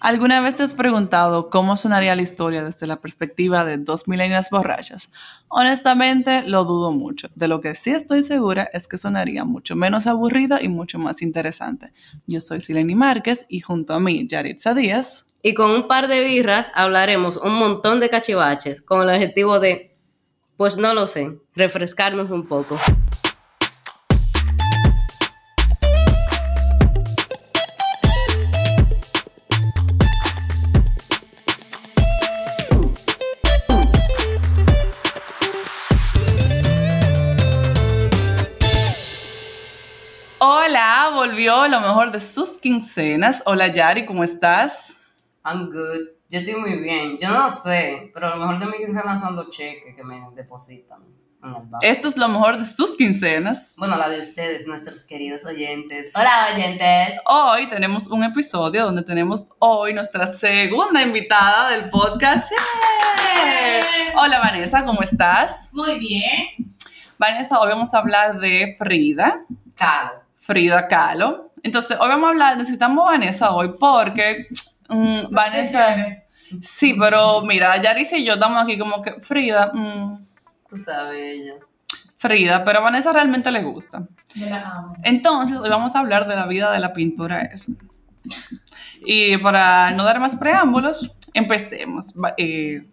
[0.00, 4.48] ¿Alguna vez te has preguntado cómo sonaría la historia desde la perspectiva de dos milenias
[4.48, 5.10] borrachas?
[5.48, 7.28] Honestamente, lo dudo mucho.
[7.34, 11.20] De lo que sí estoy segura es que sonaría mucho menos aburrida y mucho más
[11.20, 11.92] interesante.
[12.28, 15.26] Yo soy Sileni Márquez y junto a mí, Yaritza Díaz.
[15.42, 19.96] Y con un par de birras hablaremos un montón de cachivaches con el objetivo de,
[20.56, 22.78] pues no lo sé, refrescarnos un poco.
[41.48, 43.42] Volvió lo mejor de sus quincenas.
[43.46, 44.98] Hola Yari, ¿cómo estás?
[45.46, 46.08] I'm good.
[46.28, 47.16] Yo estoy muy bien.
[47.18, 50.98] Yo no sé, pero lo mejor de mi quincena son los cheques que me depositan
[51.42, 51.78] en el banco.
[51.80, 53.72] Esto es lo mejor de sus quincenas.
[53.78, 56.10] Bueno, la de ustedes, nuestros queridos oyentes.
[56.14, 57.18] Hola, oyentes.
[57.24, 62.52] Hoy tenemos un episodio donde tenemos hoy nuestra segunda invitada del podcast.
[62.52, 64.12] ¡Yay!
[64.18, 65.70] Hola Vanessa, ¿cómo estás?
[65.72, 66.74] Muy bien.
[67.16, 69.46] Vanessa, hoy vamos a hablar de Frida.
[69.74, 70.27] Caro.
[70.48, 71.52] Frida Kahlo.
[71.62, 74.46] Entonces, hoy vamos a hablar, necesitamos a Vanessa hoy porque
[74.88, 75.94] mm, Vanessa...
[76.62, 80.26] Sí, pero mira, Yaris y yo estamos aquí como que Frida, mm,
[80.70, 81.54] Tú sabes ella.
[82.16, 84.04] Frida, pero a Vanessa realmente le gusta.
[84.34, 84.96] Yo la amo.
[85.02, 87.72] Entonces, hoy vamos a hablar de la vida de la pintora esa.
[89.04, 92.14] Y para no dar más preámbulos, empecemos.
[92.38, 92.88] Eh,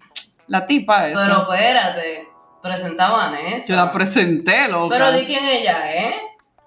[0.47, 2.27] la tipa esa, Pero espérate,
[2.61, 3.65] presenta a Vanessa.
[3.65, 4.97] yo la presenté, loca.
[4.97, 6.15] Pero di quién ella es.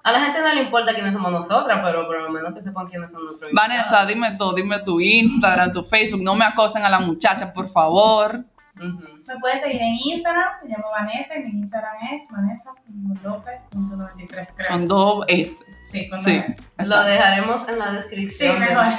[0.09, 2.87] A la gente no le importa quiénes somos nosotras, pero por lo menos que sepan
[2.87, 6.89] quiénes son nuestros Vanessa, dime todo, dime tu Instagram, tu Facebook, no me acosen a
[6.89, 8.43] la muchacha, por favor.
[8.77, 9.18] Ujú.
[9.29, 14.69] Me puedes seguir en Instagram, me llamo Vanessa y mi Instagram es vanessa.lopez.93, creo.
[14.69, 15.57] Con dos S.
[15.85, 16.39] Sí, con Sí.
[16.39, 16.63] dos S.
[16.89, 18.59] Lo dejaremos en la Sí, descripción.
[18.59, 18.87] mejor.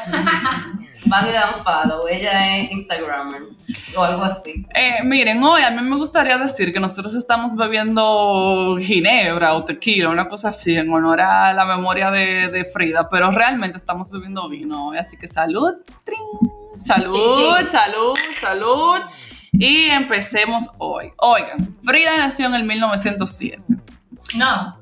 [1.05, 2.07] Van y dan follow.
[2.07, 3.41] Ella es Instagrammer
[3.95, 4.65] o algo así.
[4.75, 10.09] Eh, miren, hoy a mí me gustaría decir que nosotros estamos bebiendo ginebra o tequila,
[10.09, 14.47] una cosa así, en honor a la memoria de, de Frida, pero realmente estamos bebiendo
[14.49, 16.19] vino hoy, así que salud, trin,
[16.83, 17.67] salud, Chin, chin.
[17.71, 18.99] salud, salud.
[19.51, 21.11] Y empecemos hoy.
[21.17, 23.61] Oigan, Frida nació en el 1907.
[24.35, 24.77] No.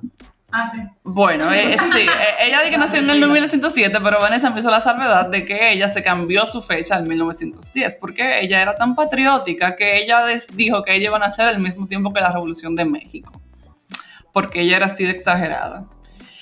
[0.50, 0.80] Ah, sí.
[1.04, 2.08] Bueno, eh, sí, eh,
[2.48, 5.74] ella dice que nació en el 1907, pero Vanessa me hizo la salvedad de que
[5.74, 10.24] ella se cambió su fecha al 1910, porque ella era tan patriótica que ella
[10.54, 13.42] dijo que ella iba a nacer al mismo tiempo que la Revolución de México,
[14.32, 15.86] porque ella era así de exagerada.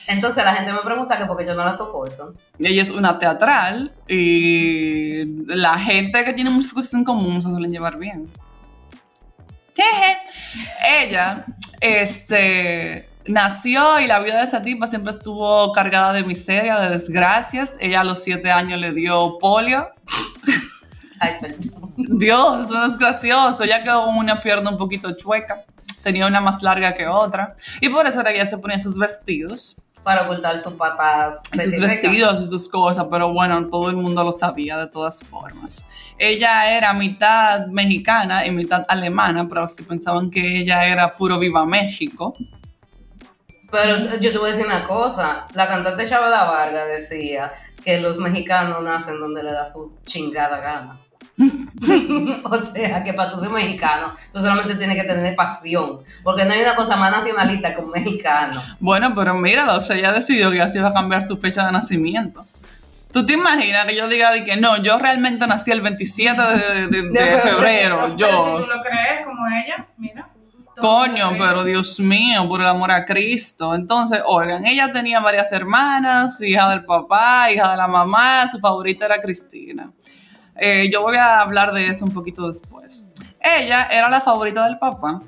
[0.08, 2.34] Entonces la gente me pregunta que porque yo no la soporto.
[2.60, 7.72] Ella es una teatral y la gente que tiene muchas cosas en común se suelen
[7.72, 8.28] llevar bien.
[9.76, 10.18] Jeje.
[10.88, 11.46] Ella,
[11.82, 17.78] este, nació y la vida de esa tipa siempre estuvo cargada de miseria, de desgracias.
[17.80, 19.90] Ella a los siete años le dio polio.
[21.20, 21.94] Ay, perdón.
[21.98, 23.64] Dios, eso es gracioso.
[23.64, 25.58] Ella quedó con una pierna un poquito chueca.
[26.04, 27.56] Tenía una más larga que otra.
[27.82, 29.78] Y por eso era que ella se ponía sus vestidos.
[30.06, 31.40] Para ocultar sus patas.
[31.52, 35.22] y sus vestidos y sus cosas, pero bueno, todo el mundo lo sabía de todas
[35.24, 35.84] formas.
[36.18, 41.40] Ella era mitad mexicana y mitad alemana, para los que pensaban que ella era puro
[41.40, 42.38] viva México.
[43.70, 45.48] Pero yo te voy a decir una cosa.
[45.54, 47.52] La cantante Chabela Vargas decía
[47.84, 50.98] que los mexicanos nacen donde le da su chingada gana.
[52.44, 56.00] o sea, que para tú ser mexicano, tú solamente tienes que tener pasión.
[56.24, 58.62] Porque no hay una cosa más nacionalista que un mexicano.
[58.80, 61.72] Bueno, pero míralo, o sea, ella decidió que así iba a cambiar su fecha de
[61.72, 62.46] nacimiento.
[63.12, 66.88] ¿Tú te imaginas que yo diga de que no, yo realmente nací el 27 de,
[66.88, 67.42] de- de febrero.
[67.42, 67.98] febrero?
[68.02, 70.30] Pero si Yo, tú lo crees como ella, mira.
[70.78, 73.74] Coño, pero Dios mío, por el amor a Cristo.
[73.74, 79.06] Entonces, oigan, ella tenía varias hermanas, hija del papá, hija de la mamá, su favorita
[79.06, 79.90] era Cristina.
[80.58, 83.10] Eh, yo voy a hablar de eso un poquito después.
[83.42, 85.22] Ella era la favorita del papá,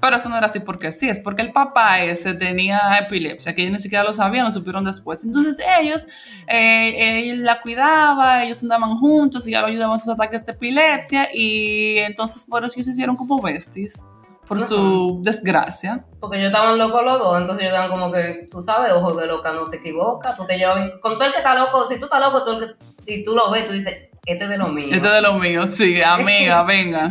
[0.00, 3.62] pero eso no era así porque sí, es porque el papá ese tenía epilepsia, que
[3.62, 5.24] ellos ni siquiera lo sabían, lo supieron después.
[5.24, 6.04] Entonces ellos,
[6.48, 11.28] eh, él la cuidaba, ellos andaban juntos y ya lo ayudaban sus ataques de epilepsia
[11.32, 14.04] y entonces por eso ellos se hicieron como besties,
[14.48, 16.04] por su desgracia.
[16.18, 19.26] Porque ellos estaban locos los dos, entonces ellos estaban como que, tú sabes, ojo de
[19.28, 20.34] loca no se equivoca.
[20.34, 22.58] Tú te llevas bien- con todo el que está loco, si tú estás loco tú
[23.06, 24.88] y tú lo ves, tú dices, este es de lo mío.
[24.90, 27.10] Este es de lo mío, sí, amiga, venga.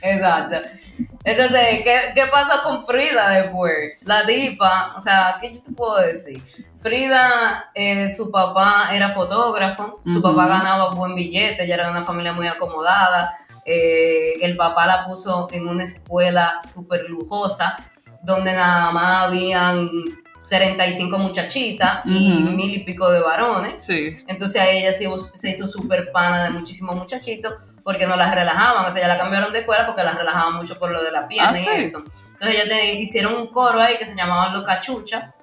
[0.00, 0.68] Exacto.
[1.24, 3.98] Entonces, ¿qué, ¿qué pasa con Frida después?
[4.02, 6.42] La dipa, o sea, ¿qué yo te puedo decir?
[6.80, 12.32] Frida, eh, su papá era fotógrafo, su papá ganaba buen billete, ella era una familia
[12.32, 17.76] muy acomodada, eh, el papá la puso en una escuela súper lujosa,
[18.22, 19.90] donde nada más habían
[20.56, 22.50] 35 muchachitas y Ujú.
[22.52, 23.82] mil y pico de varones.
[23.82, 24.16] Sí.
[24.28, 28.84] Entonces a ella se, se hizo súper pana de muchísimos muchachitos porque no las relajaban.
[28.84, 31.26] O sea, ya la cambiaron de escuela porque las relajaban mucho por lo de la
[31.26, 31.70] pierna Ah, y ¿sí?
[31.82, 32.04] eso.
[32.32, 35.38] Entonces ella te hicieron un coro ahí que se llamaban Los Cachuchas.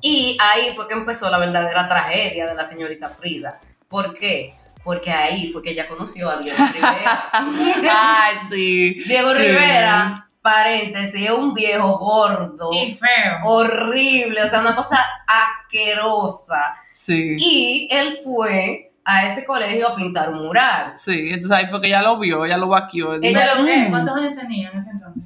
[0.00, 3.60] Y ahí fue que empezó la verdadera tragedia de la señorita Frida.
[3.88, 4.54] ¿Por qué?
[4.84, 7.28] Porque ahí fue que ella conoció a Diego Rivera.
[7.32, 9.02] Ay, sí.
[9.06, 9.38] Diego Sí.
[9.38, 13.38] Rivera, paréntesis, es un viejo gordo, Y feo.
[13.44, 16.76] horrible, o sea, una cosa asquerosa.
[16.90, 17.36] Sí.
[17.38, 20.92] Y él fue a ese colegio a pintar un mural.
[20.96, 23.14] Sí, entonces ahí fue que ella lo vio, ella lo vaqueó.
[23.14, 23.62] Ella lo-.
[23.62, 23.90] Mm.
[23.90, 25.24] ¿Cuántos años tenía en ese entonces?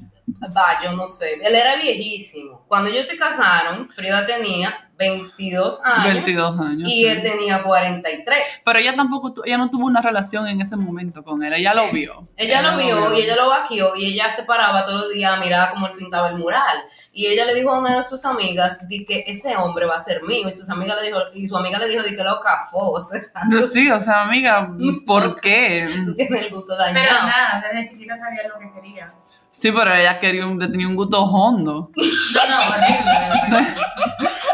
[0.56, 1.34] Va, yo no sé.
[1.42, 2.64] Él era viejísimo.
[2.68, 6.88] Cuando ellos se casaron, Frida tenía 22 años 22 años.
[6.88, 7.06] y sí.
[7.06, 8.62] él tenía 43.
[8.64, 11.74] Pero ella tampoco, tu- ella no tuvo una relación en ese momento con él, ella
[11.74, 12.28] lo vio.
[12.36, 13.18] Ella lo vio vio.
[13.18, 15.94] y ella lo vaqueó y ella se paraba todos los días a mirar cómo él
[15.96, 16.78] pintaba el mural.
[17.12, 20.00] Y ella le dijo a una de sus amigas di que ese hombre va a
[20.00, 20.48] ser mío.
[20.48, 22.92] Y sus amigas le dijo, y su amiga le dijo di que lo cafó.
[22.92, 24.70] O sea, No, sí, o sea, amiga,
[25.06, 26.02] ¿por qué?
[26.04, 27.26] tú tienes el gusto Pero dañado.
[27.26, 29.12] nada, desde chiquita sabía lo que quería.
[29.52, 31.90] Sí, pero ella quería un, tenía un gusto hondo.
[32.32, 33.74] No, no, horrible.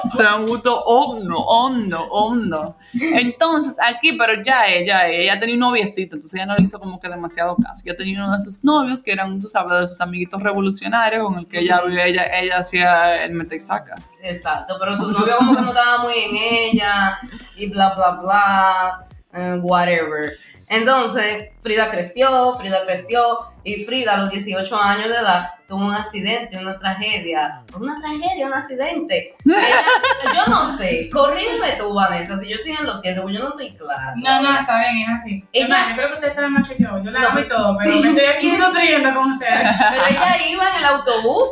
[0.04, 2.76] O sea, un gusto hondo, hondo, hondo.
[2.92, 6.98] Entonces, aquí, pero ya ella, ella tenía un noviecito, entonces ella no le hizo como
[6.98, 7.82] que demasiado caso.
[7.84, 11.38] Ella tenía uno de sus novios que eran, tú sabes, de sus amiguitos revolucionarios con
[11.38, 13.94] el que ella, ella, ella hacía el mete y saca.
[14.22, 17.18] Exacto, pero su novio como que no estaba muy en ella
[17.56, 20.38] y bla, bla, bla, eh, whatever.
[20.70, 25.92] Entonces, Frida creció, Frida creció y Frida a los 18 años de edad tuvo un
[25.94, 27.62] accidente, una tragedia.
[27.78, 29.34] Una tragedia, un accidente.
[29.44, 33.48] Ella- yo no sé, corríme tú, Vanessa, si yo estoy en los cielos, yo no
[33.50, 34.14] estoy clara.
[34.16, 35.44] No, no, está bien, es así.
[35.52, 37.02] Ella- yo creo que ustedes saben más que yo.
[37.02, 37.28] Yo la No.
[37.28, 39.68] amo y todo, pero me estoy aquí nutriendo con ustedes.
[39.90, 41.48] Pero ella iba en el autobús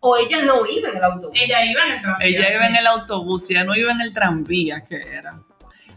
[0.00, 1.38] o ella no iba en el autobús.
[1.38, 2.26] Ella iba en el tranvía.
[2.28, 5.38] Ella iba en el autobús, ella no iba en el tranvía, que era.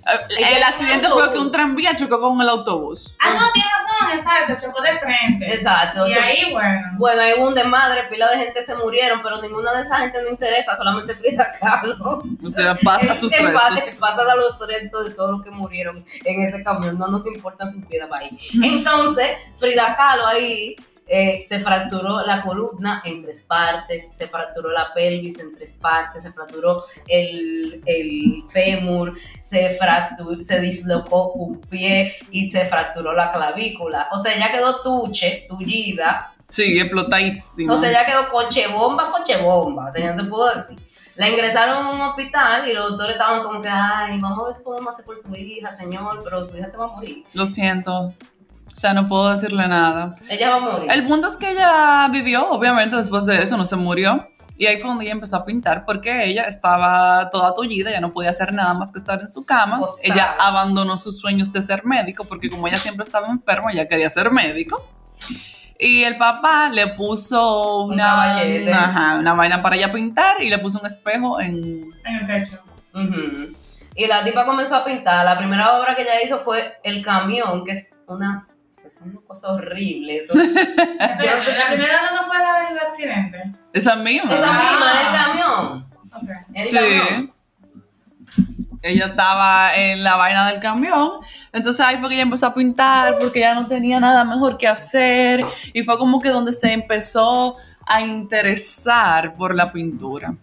[0.06, 3.16] Eh, El en accidente fue que un tranvía chocó con el autobús.
[3.22, 5.54] Ah, no, tienes razón, exacto, chocó de frente.
[5.54, 6.08] Exacto.
[6.08, 6.88] Y ahí, bueno.
[6.98, 10.30] Bueno, hay un desmadre, pila de gente se murieron, pero ninguna de esa gente no
[10.30, 12.24] interesa, solamente Frida Kahlo.
[12.44, 13.96] O sea, pasa sus restos.
[14.00, 17.72] Pasan a los restos de todos los que murieron en ese camión, no nos importan
[17.72, 18.38] sus vidas para ahí.
[18.62, 20.76] Entonces, Frida Kahlo ahí
[21.08, 26.24] eh, se fracturó la columna en tres partes, se fracturó la pelvis en tres partes,
[26.24, 33.32] se fracturó el, el fémur, se, fracturó, se dislocó un pie y se fracturó la
[33.32, 34.08] clavícula.
[34.12, 37.74] O sea, ya quedó tuche, tullida, Sí, explotadísimo.
[37.74, 39.88] o sea, ya quedó coche bomba, coche bomba.
[39.88, 40.78] O sea, no te puedo decir.
[41.16, 44.58] La ingresaron a un hospital y los doctores estaban como que, ay, vamos a ver
[44.58, 47.24] qué podemos hacer por su hija, señor, pero su hija se va a morir.
[47.34, 48.12] Lo siento.
[48.74, 50.16] O sea, no puedo decirle nada.
[50.30, 50.92] Ella va a morir.
[50.92, 54.28] El punto es que ella vivió, obviamente, después de eso, no se murió.
[54.58, 58.14] Y ahí fue donde ella empezó a pintar porque ella estaba toda tullida, ya no
[58.14, 59.80] podía hacer nada más que estar en su cama.
[60.02, 64.10] Ella abandonó sus sueños de ser médico porque como ella siempre estaba enferma, ella quería
[64.10, 64.82] ser médico.
[65.80, 70.50] Y el papá le puso Un una, una, ajá, una vaina para ella pintar y
[70.50, 71.92] le puso un espejo en...
[72.06, 72.60] En el techo.
[72.94, 73.56] Ujú.
[73.96, 75.26] Y la tipa comenzó a pintar.
[75.26, 78.48] La primera obra que ella hizo fue El Camión, que es una,
[79.06, 80.18] es una cosa horrible.
[80.18, 80.34] Eso.
[80.38, 83.52] La primera no fue la del accidente.
[83.74, 84.34] Esa misma.
[84.34, 85.02] Esa misma, Ah.
[85.02, 85.86] El Camión.
[86.14, 86.30] Ok.
[86.54, 86.76] El Sí.
[86.76, 87.34] Camión.
[88.82, 91.12] Ella estaba en la vaina del camión.
[91.54, 94.68] Entonces ahí fue que ella empezó a pintar porque ya no tenía nada mejor que
[94.68, 95.46] hacer.
[95.72, 97.56] Y fue como que donde se empezó
[97.86, 100.36] a interesar por la pintura.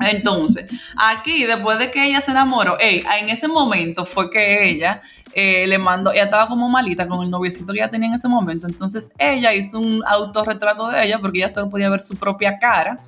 [0.00, 5.00] Entonces, aquí, después de que ella se enamoró, ey, en ese momento fue que ella
[5.32, 8.28] eh, le mandó, ella estaba como malita con el noviecito que ella tenía en ese
[8.28, 8.66] momento.
[8.66, 12.98] Entonces, ella hizo un autorretrato de ella porque ella solo podía ver su propia cara.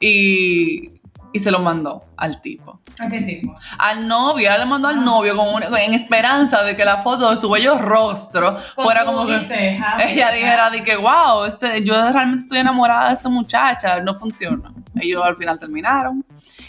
[0.00, 0.97] Y,
[1.32, 3.54] y se lo mandó al tipo ¿A qué tipo?
[3.78, 7.30] al novio, ella le mandó al novio con una- en esperanza de que la foto
[7.30, 11.84] de su bello rostro Con fuera como que ceja, ella dijera de que wow, este,
[11.84, 14.72] yo realmente estoy enamorada de esta muchacha, no funciona.
[15.00, 16.24] Ellos al final terminaron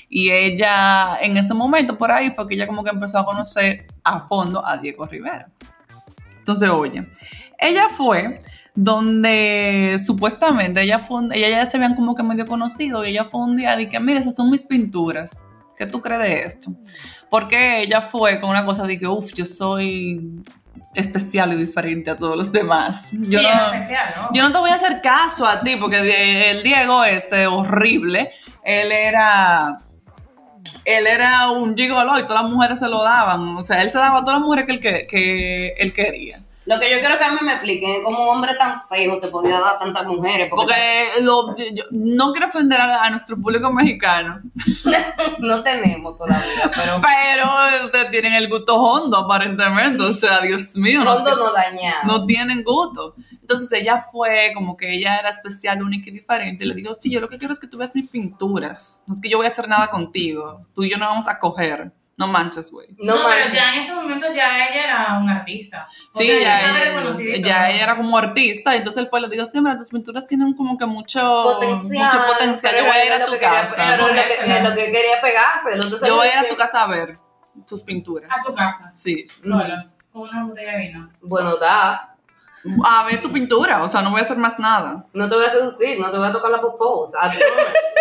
[0.09, 3.87] y ella en ese momento por ahí fue que ella como que empezó a conocer
[4.03, 5.47] a fondo a Diego Rivera.
[6.39, 7.07] Entonces, oye,
[7.57, 8.41] ella fue
[8.83, 13.25] donde supuestamente ella fue, un- ella ya se habían como que medio conocido y ella
[13.25, 15.39] fue un día de que, mira, esas son mis pinturas.
[15.77, 16.71] ¿Qué tú crees de esto?
[17.29, 20.41] Porque ella fue con una cosa de que, uff, yo soy
[20.95, 23.09] especial y diferente a todos los demás.
[23.11, 24.29] Yo Bien no, especial, ¿no?
[24.33, 28.31] yo no te voy a hacer caso a ti porque el Diego ese horrible,
[28.63, 29.77] él era...
[30.85, 33.57] Él era un gigolo y todas las mujeres se lo daban.
[33.57, 36.39] O sea, él se daba a todas las mujeres que él, que, que él quería.
[36.71, 39.17] Lo que yo quiero que a mí me expliquen es cómo un hombre tan feo
[39.17, 40.47] se podía dar a tantas mujeres.
[40.51, 44.39] Porque, Porque lo- yo- no quiero ofender a, a nuestro público mexicano,
[45.39, 50.03] no tenemos todavía, pero pero ustedes tienen el gusto hondo aparentemente.
[50.03, 52.05] O sea, Dios mío, no, pronto nos dañamos.
[52.05, 53.15] no tienen gusto.
[53.41, 56.63] Entonces ella fue como que ella era especial, única y diferente.
[56.65, 59.03] Y le dijo, sí, yo lo que quiero es que tú veas mis pinturas.
[59.07, 60.67] No es que yo voy a hacer nada contigo.
[60.75, 61.91] Tú y yo no vamos a coger.
[62.19, 62.87] No manches, güey.
[62.99, 65.87] No, No, pero ya en ese momento ya ella era una artista.
[66.13, 69.35] O Sí, sea, ya, ella, ya ella era como artista, y entonces el pueblo le
[69.37, 72.05] dijo, sí, mira, tus pinturas tienen como que mucho Potencial.
[72.05, 72.75] mucho potencial.
[72.75, 73.97] Yo voy a ir a tu quería- casa.
[73.97, 75.83] Lo que, es lo que quería pegárselo.
[75.83, 77.17] Entonces Yo voy a ir a tu casa a ver
[77.65, 78.29] tus pinturas.
[78.31, 79.25] A su casa, Sí.
[79.43, 81.09] sola, con una botella de vino.
[81.21, 82.08] Bueno, da.
[82.85, 85.05] A ver tu pintura, o sea, no voy a hacer más nada.
[85.13, 87.05] No te voy a seducir, no te voy a tocar la popó.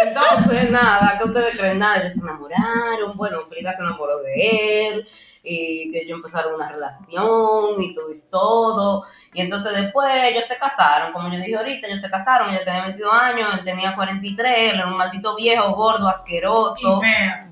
[0.04, 1.78] Entonces, nada, ¿qué ustedes creen?
[1.78, 3.16] Nada, ellos se enamoraron.
[3.16, 5.08] Bueno, Frida se enamoró de él.
[5.42, 9.04] Y que ellos empezaron una relación y todo es todo.
[9.32, 12.82] Y entonces después ellos se casaron, como yo dije ahorita, ellos se casaron, ella tenía
[12.82, 16.98] 22 años, él tenía 43, él era un maldito viejo, gordo, asqueroso.
[16.98, 17.50] Y fea.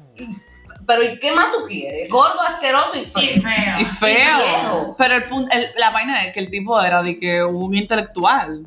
[0.87, 2.09] Pero ¿y qué más tú quieres?
[2.09, 3.05] Gordo, asqueroso y Y
[3.41, 3.81] feo.
[3.81, 4.95] Y feo.
[4.97, 8.67] Pero el punto, el- la vaina es que el tipo era de que un intelectual.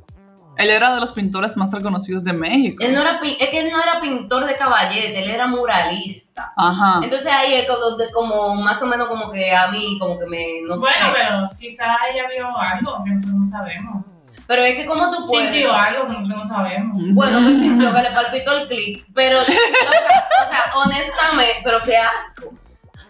[0.57, 2.83] Él era de los pintores más reconocidos de México.
[2.83, 6.51] Él no era, es que él no era pintor de caballete, él era muralista.
[6.57, 6.99] Ajá.
[7.01, 10.25] Entonces ahí es como, donde- como más o menos como que a mí, como que
[10.25, 11.11] me, no Bueno, sé.
[11.15, 14.11] pero quizá ella vio algo que nosotros no sabemos.
[14.49, 15.51] Pero es que como tú puedes...
[15.51, 16.97] Sintió algo que nosotros no sabemos.
[17.13, 21.95] Bueno, que sintió que le palpitó el clic, pero, loca, o sea, honestamente, pero qué
[21.97, 22.55] asco.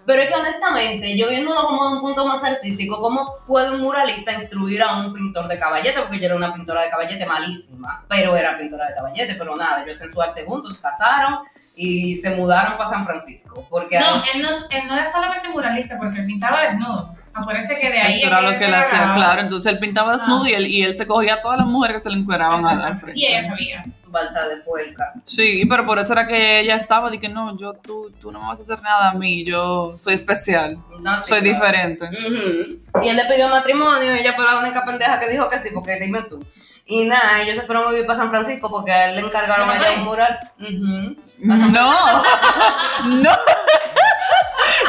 [0.05, 3.79] Pero es que honestamente, yo viéndolo como de un punto más artístico, ¿cómo puede un
[3.79, 6.01] muralista instruir a un pintor de caballete?
[6.01, 9.81] Porque yo era una pintora de caballete malísima, pero era pintora de caballete, pero nada,
[9.83, 11.39] ellos en su arte juntos se casaron
[11.73, 13.65] y se mudaron para San Francisco.
[13.69, 17.19] Porque No, ahí- él no, él no era solamente muralista porque pintaba desnudos.
[17.41, 19.41] Acuérdense que de ahí Eso era lo que él hacía, claro.
[19.41, 20.49] Entonces él pintaba desnudo Ah.
[20.49, 22.75] y, él, y él se cogía a todas las mujeres que se le encueraban a
[22.75, 23.19] la frente.
[23.19, 23.85] Y ella sabía.
[24.07, 25.03] balsa de puerca.
[25.25, 28.41] Sí, pero por eso era que ella estaba, de que no, yo, tú, tú no
[28.41, 31.53] me vas a hacer nada a mí, yo soy especial, No, sí, soy claro.
[31.55, 32.09] diferente.
[33.03, 35.69] Y él le pidió matrimonio y ella fue la única pendeja que dijo que sí,
[35.73, 36.43] porque dime tú.
[36.91, 39.67] Y nada, ellos se fueron a vivir para San Francisco porque a él le encargaron
[39.67, 39.99] ¿De allá Mamey?
[39.99, 40.39] un mural.
[41.37, 41.93] No,
[43.09, 43.31] no.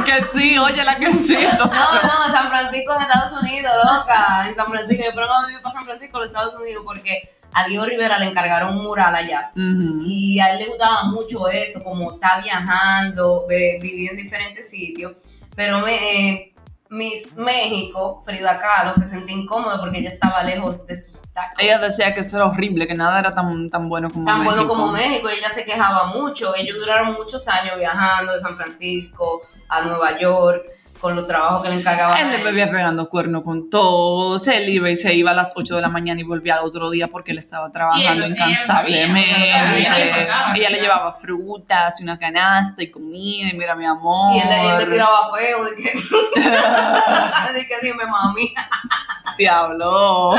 [0.04, 1.37] Que sí, oye, la que sí.
[1.59, 4.49] No, no, San Francisco en Estados Unidos, loca.
[4.49, 7.85] En San Francisco, yo a vivir para San Francisco, en Estados Unidos, porque a Diego
[7.85, 9.50] Rivera le encargaron un mural allá.
[9.54, 15.12] Y a él le gustaba mucho eso, como está viajando, vivir en diferentes sitios.
[15.57, 16.54] Pero me, eh,
[16.90, 21.54] Miss México, Frida Kahlo, se sentía incómoda porque ella estaba lejos de sus tacos.
[21.59, 24.54] Ella decía que eso era horrible, que nada era tan, tan bueno como tan México.
[24.57, 26.54] bueno como México, ella se quejaba mucho.
[26.57, 30.65] Ellos duraron muchos años viajando de San Francisco a Nueva York
[31.00, 32.19] con los trabajos que le encargaban.
[32.19, 35.77] Él le bebía pegando cuerno con todos, él iba y se iba a las 8
[35.77, 39.49] de la mañana y volvía al otro día porque él estaba trabajando incansablemente.
[39.49, 44.37] ella Ella le llevaba frutas y una canasta y comida y mira mi amor.
[44.37, 44.49] Y él,
[44.79, 46.41] le tiraba peo, de que,
[47.55, 48.53] de que dime mami,
[49.39, 50.33] Diablo.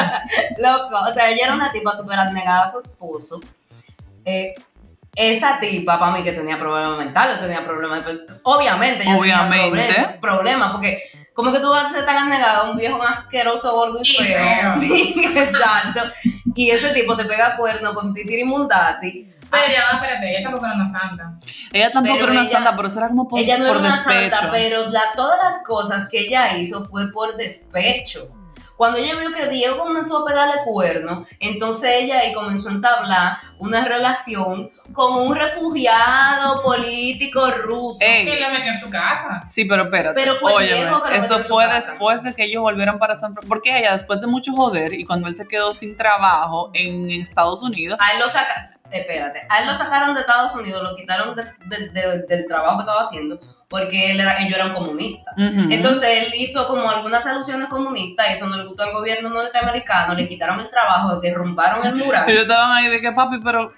[0.59, 3.39] loco, o sea, ella era una tipa súper abnegada a su esposo.
[4.25, 4.53] Eh,
[5.15, 8.19] esa tipa, para mí, que tenía problemas mentales, tenía problemas de...
[8.43, 9.77] Obviamente, ella Obviamente.
[9.77, 11.03] tenía problemas, problemas, porque
[11.33, 14.15] como que tú vas a ser tan abnegada a un viejo asqueroso, gordo y, Y
[14.15, 14.75] feo.
[15.35, 16.01] Exacto.
[16.55, 19.27] Y ese tipo te pega cuerno con titiri mundati.
[19.49, 21.33] Pero ya va, espérate, ella tampoco era una santa.
[21.73, 23.77] Ella tampoco Pero era una ella- santa, pero eso era como por, ella no por
[23.77, 24.35] era una despecho.
[24.37, 28.29] santa, pero la- todas las cosas que ella hizo fue por despecho.
[28.81, 33.38] Cuando ella vio que Diego comenzó a pegarle cuerno, entonces ella ahí comenzó a entablar
[33.59, 38.00] una relación con un refugiado político ruso.
[38.01, 39.43] Ey, Que lo metió en su casa.
[39.47, 40.15] Sí, pero espérate.
[40.15, 41.91] Pero fue óyeme, Diego que lo metió eso fue casa.
[41.91, 43.50] después de que ellos volvieron para San Francisco.
[43.50, 47.61] Porque ella, después de mucho joder, y cuando él se quedó sin trabajo en Estados
[47.61, 51.36] Unidos, A él lo saca, espérate, a él lo sacaron de Estados Unidos, lo quitaron
[51.36, 55.33] de- de- de- del trabajo que estaba haciendo, porque él era, ellos eran comunistas.
[55.38, 59.29] ujú, Entonces él hizo como algunas alusiones comunistas, y eso no le gustó al gobierno
[59.29, 62.29] norteamericano, le quitaron el trabajo, derrumbaron el mural.
[62.29, 63.71] ellos estaban ahí de que, papi, pero.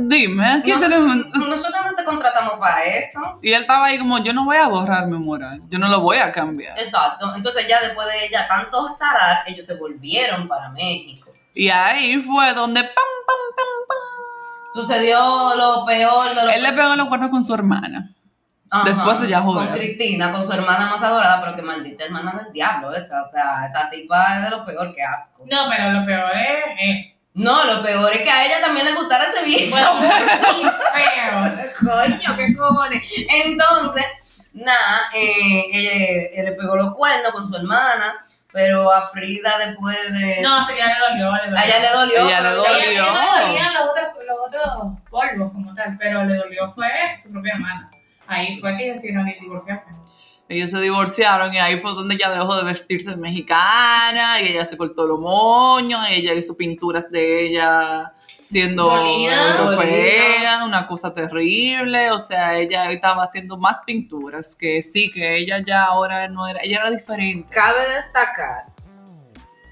[0.00, 1.16] Dime, ¿quién Nos- tenemos?
[1.36, 3.38] nosotros no te contratamos para eso.
[3.42, 6.00] Y él estaba ahí como, yo no voy a borrar mi moral, yo no lo
[6.00, 6.76] voy a cambiar.
[6.78, 7.32] Exacto.
[7.36, 11.25] Entonces ya después de ella tanto zarar, ellos se volvieron para México.
[11.56, 14.74] Y ahí fue donde, pam, pam, pam, pam.
[14.74, 18.12] Sucedió lo peor de lo Él le pegó los cuernos con su hermana.
[18.68, 19.68] Ajá, después de ya joder.
[19.70, 23.22] Con Cristina, con su hermana más adorada, pero que maldita hermana del diablo esta.
[23.22, 25.44] O sea, esta tipa es de lo peor que asco.
[25.50, 27.14] No, pero lo peor es él.
[27.32, 29.70] No, lo peor es que a ella también le gustara ese viejo.
[29.70, 30.04] Bueno, muy
[30.94, 31.70] feo.
[31.80, 33.02] Coño, qué cojones.
[33.44, 34.04] Entonces,
[34.52, 38.14] nada, eh, él, él le pegó los cuernos con su hermana,
[38.56, 40.40] pero a Frida después de...
[40.40, 41.58] No, a Frida le dolió, le dolió.
[41.58, 42.26] a ella le dolió.
[42.26, 42.74] Ella le dolió.
[42.74, 46.66] ella, ella no le dolían los otros, los otros polvos como tal, pero le dolió
[46.70, 46.88] fue
[47.22, 47.90] su propia hermana.
[48.26, 49.90] Ahí fue que decidieron divorciarse.
[50.48, 54.78] Ellos se divorciaron y ahí fue donde ella dejó de vestirse mexicana y ella se
[54.78, 58.14] cortó los moños y ella hizo pinturas de ella
[58.46, 59.56] siendo Dolida.
[59.58, 65.58] europea, una cosa terrible, o sea, ella estaba haciendo más pinturas que sí, que ella
[65.66, 67.52] ya ahora no era, ella era diferente.
[67.54, 68.66] Cabe destacar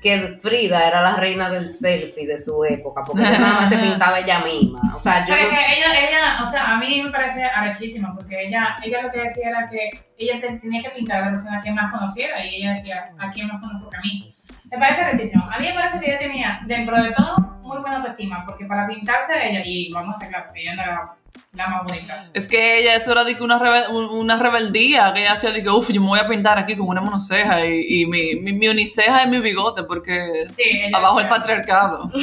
[0.03, 3.79] que Frida era la reina del selfie de su época, porque ella nada más se
[3.89, 4.81] pintaba ella misma.
[4.95, 7.43] O sea, yo Pero es no- que ella, ella, o sea, a mí me parece
[7.43, 11.25] arrechísimo, porque ella, ella lo que decía era que ella te- tenía que pintar a
[11.27, 14.34] la persona que más conociera, y ella decía, ¿a quién más conozco que a mí?
[14.75, 15.49] Me parece arrechísimo.
[15.53, 18.87] A mí me parece que ella tenía, dentro de todo, muy buena autoestima, porque para
[18.89, 21.13] pintarse ella, y vamos a estar claros, ella no era
[21.53, 22.27] la más bonita.
[22.35, 25.63] Es que ella, eso era de una, rebe- un- una rebeldía, que ella hacía de
[25.63, 28.53] que, uff, yo me voy a pintar aquí con una monoceja y, y mi, mi,
[28.53, 32.11] mi uniceja es mi bigote, porque Sí, abajo el patriarcado.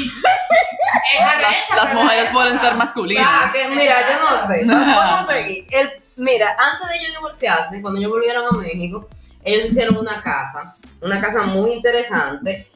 [1.41, 3.25] Las, las mujeres es pueden ser masculinas.
[3.27, 4.65] Ah, que mira, yo no sé.
[4.65, 5.65] Vamos a seguir.
[5.70, 9.08] El- mira, antes de ellos divorciarse, cuando ellos volvieron a México,
[9.43, 12.67] ellos hicieron una casa, una casa muy interesante,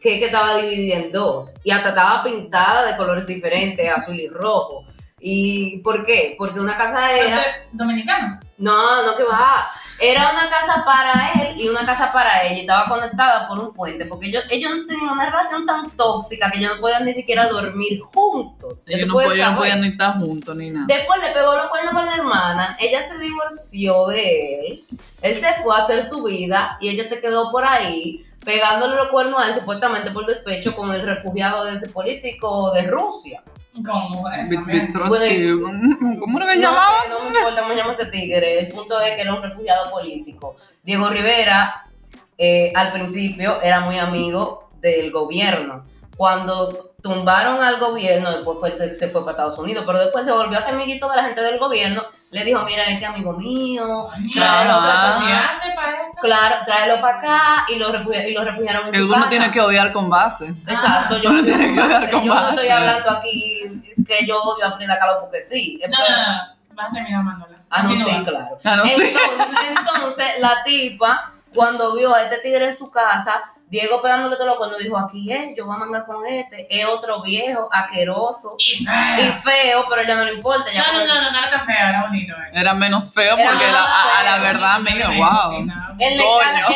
[0.00, 1.54] que, estaba dividida en dos.
[1.64, 4.84] Y hasta estaba pintada de colores diferentes, azul y rojo.
[5.26, 6.34] ¿Y por qué?
[6.36, 7.40] Porque una casa era.
[7.72, 8.38] Dominicano.
[8.58, 9.66] No, no que va.
[9.98, 12.56] Era una casa para él y una casa para ella.
[12.58, 14.04] Y estaba conectada por un puente.
[14.04, 18.02] Porque ellos, ellos tenían una relación tan tóxica que ellos no podían ni siquiera dormir
[18.02, 18.84] juntos.
[18.86, 20.84] Ya Ellos no podían, no podían ni estar juntos ni nada.
[20.88, 24.84] Después le pegó los cuernos con la hermana, ella se divorció de él,
[25.22, 29.08] él se fue a hacer su vida y ella se quedó por ahí pegándole los
[29.08, 33.42] cuernos a él supuestamente por despecho con el refugiado de ese político de Rusia.
[33.84, 34.46] Como mujer.
[34.48, 34.86] Vit- también.
[34.86, 35.50] Vitrotsky,
[36.20, 36.94] ¿cómo era que No llamaba?
[37.02, 39.42] sé, no me importa cómo se llama ese tigre, el punto es que era un
[39.42, 40.56] refugiado político.
[40.82, 41.82] Diego Rivera
[42.38, 45.84] eh, al principio era muy amigo del gobierno.
[46.16, 50.32] Cuando tumbaron al gobierno, después fue, se, se fue para Estados Unidos, pero después se
[50.32, 52.02] volvió a ser amiguito de la gente del gobierno.
[52.34, 54.80] Le dijo, mira, este amigo mío, tráelo.
[56.20, 59.92] Claro, tráelo para acá y lo, refugi- y lo refugiaron en uno tiene que odiar
[59.92, 60.48] con base.
[60.66, 64.42] Exacto, yo, Uno yo- tiene que hablar con yo no estoy hablando aquí que yo
[64.42, 65.80] odio a Frida Kahlo porque sí.
[65.88, 66.54] No, no, no.
[66.74, 67.56] Vas a terminar amándola.
[67.70, 68.58] Ah, no, sí, claro.
[68.64, 74.36] Ah, no entonces, la tipa, cuando vio a este tigre en su casa, Diego pegándole
[74.36, 77.68] todo lo cuando dijo, aquí es, yo voy a mandar con este, es otro viejo,
[77.72, 79.20] asqueroso Y fea.
[79.20, 80.70] y feo, pero ya no le importa.
[80.72, 82.34] Ya No, no, no, no, no era tan fea, era bonito.
[82.34, 82.50] eh.
[82.52, 85.56] Era menos feo Era porque menos la- a, a la feo, verdad, bonito, wow.
[85.56, 85.96] sí, no.
[85.98, 86.66] En la escala,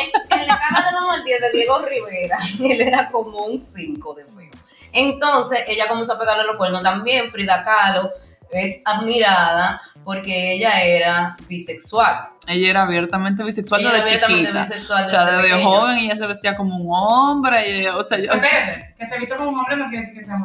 [0.41, 4.23] en, la escala de los Martínez de Diego Rivera, él era como un 5 de
[4.25, 4.51] feo.
[4.91, 6.81] Entonces, ella comenzó a pegarle los cuernos.
[6.81, 8.09] También Frida Kahlo
[8.51, 12.29] es admirada porque ella era bisexual.
[12.47, 14.63] Ella era abiertamente bisexual Ella desde abiertamente chiquita.
[14.63, 17.81] bisexual O sea, desde desde joven ella se vestía como un hombre.
[17.81, 20.23] y- o sea, yo- Espérate, que se visto como un hombre no quiere decir que
[20.23, 20.37] sea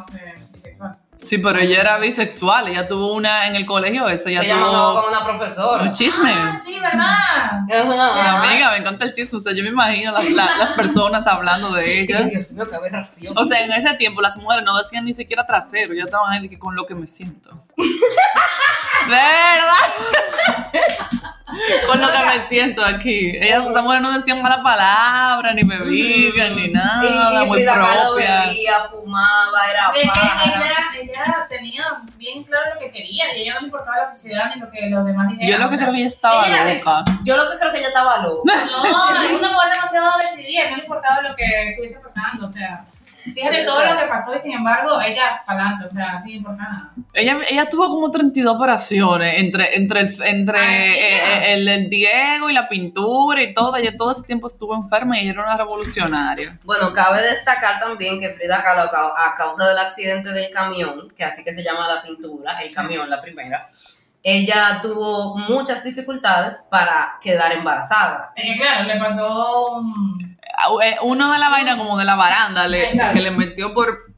[0.53, 0.97] bisexual.
[1.17, 2.69] Sí, pero ella era bisexual.
[2.69, 4.31] Ella tuvo una en el colegio ese.
[4.31, 5.83] Ella Ella tuvo con una profesora.
[5.85, 6.33] un chisme.
[6.35, 7.01] Ah, sí, ¿verdad?
[7.01, 8.43] Ajá.
[8.43, 9.39] Amiga, me encanta el chisme.
[9.39, 12.23] O sea, yo me imagino las, la- las personas hablando de ella.
[12.23, 13.35] Dios mío, qué aberración.
[13.39, 15.95] O sea, en ese tiempo las mujeres no decían ni siquiera trasero.
[15.95, 17.51] Ya estaban ahí con lo que me siento.
[19.09, 20.95] ¿De verdad?
[21.87, 23.37] con lo que me siento aquí.
[23.41, 27.05] Ellas, esas mujeres no decían mala palabra, ni bebían, ni nada.
[27.05, 28.41] y, y muy Frida Kahlo propia.
[28.47, 31.85] bebía, fumaba, era Es que ella, ella tenía
[32.17, 34.89] bien claro lo que quería y ella no le importaba la sociedad ni lo que
[34.89, 35.51] los demás dijeran.
[35.51, 37.05] Yo lo o que sea, creo que ella estaba ella era loca.
[37.25, 38.53] Yo lo que creo que ella estaba loca.
[38.55, 42.85] No, era una mujer demasiado decidida, no le importaba lo que estuviese pasando, o sea,
[43.33, 46.69] fíjate todo lo que pasó y sin embargo ella para adelante, o sea, sin importar
[46.69, 46.93] nada.
[47.13, 52.69] Ella, ella tuvo como 32 operaciones entre, entre, el, entre el, el Diego y la
[52.69, 53.77] pintura y todo.
[53.77, 56.59] Ella todo ese tiempo estuvo enferma y ella era una revolucionaria.
[56.65, 61.45] Bueno, cabe destacar también que Frida Kahlo, a causa del accidente del camión, que así
[61.45, 63.67] que se llama la pintura, el camión, la primera,
[64.27, 68.33] ella tuvo muchas dificultades para quedar embarazada.
[68.57, 70.39] Claro, le pasó un...
[70.83, 74.15] Eh, Uno de la vaina como de la baranda le, que le metió por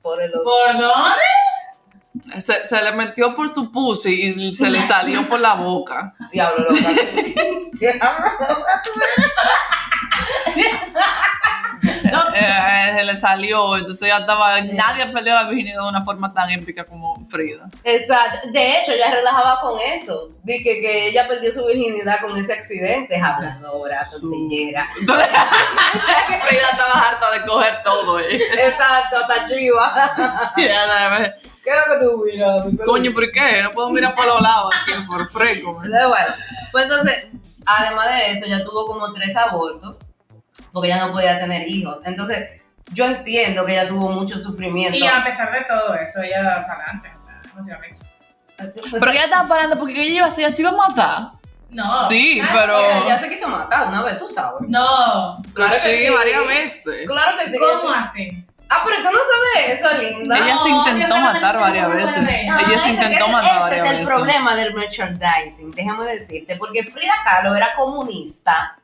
[0.00, 0.44] Por el otro.
[0.44, 2.40] ¿Por dónde?
[2.40, 6.14] se, se le metió por su pussy y se le salió por la boca.
[6.32, 6.90] Diablo, loca.
[7.72, 8.82] Diablo, loca.
[12.34, 16.50] Eh, se le salió, entonces ya estaba, nadie perdió la virginidad de una forma tan
[16.50, 17.68] épica como Frida.
[17.84, 18.48] Exacto.
[18.50, 20.30] De hecho, ella relajaba con eso.
[20.42, 23.16] De que, que ella perdió su virginidad con ese accidente.
[23.20, 24.88] Habladora, tontillera.
[24.98, 25.28] Entonces,
[26.48, 28.20] Frida estaba harta de coger todo.
[28.20, 28.36] eh.
[28.36, 30.12] Exacto, hasta chiva.
[30.56, 32.66] ¿Qué es lo que tú miras?
[32.66, 33.62] mi Coño, ¿por qué?
[33.62, 34.74] No puedo mirar por los lados
[35.06, 35.74] por fresco.
[35.74, 36.34] bueno,
[36.72, 37.26] pues entonces,
[37.64, 39.96] además de eso, ya tuvo como tres abortos
[40.72, 41.98] porque ella no podía tener hijos.
[42.04, 42.60] Entonces,
[42.92, 44.96] yo entiendo que ella tuvo mucho sufrimiento.
[44.98, 48.02] Y a pesar de todo eso, ella para adelante, o sea, no se arrecha.
[48.56, 51.18] Pues, Pero ella estaba parando porque ella iba a hacer, se iba a matar.
[51.70, 52.08] No.
[52.08, 54.60] Sí, Ah, pero- o sea, ella se quiso matar una vez, tú sabes.
[54.68, 55.42] No.
[55.54, 56.12] Claro que sí, sí.
[56.12, 57.06] varias veces.
[57.06, 57.58] Claro que sí.
[57.58, 57.98] ¿Cómo sí.
[58.00, 58.46] así?
[58.68, 60.38] Ah, pero tú no sabes eso, linda.
[60.38, 62.16] Ella se intentó matar varias veces.
[62.16, 64.06] Ah, Ella se ese- intentó ese- matar ese varias es el veces.
[64.06, 68.76] problema del merchandising, déjame decirte, porque Frida Kahlo era comunista.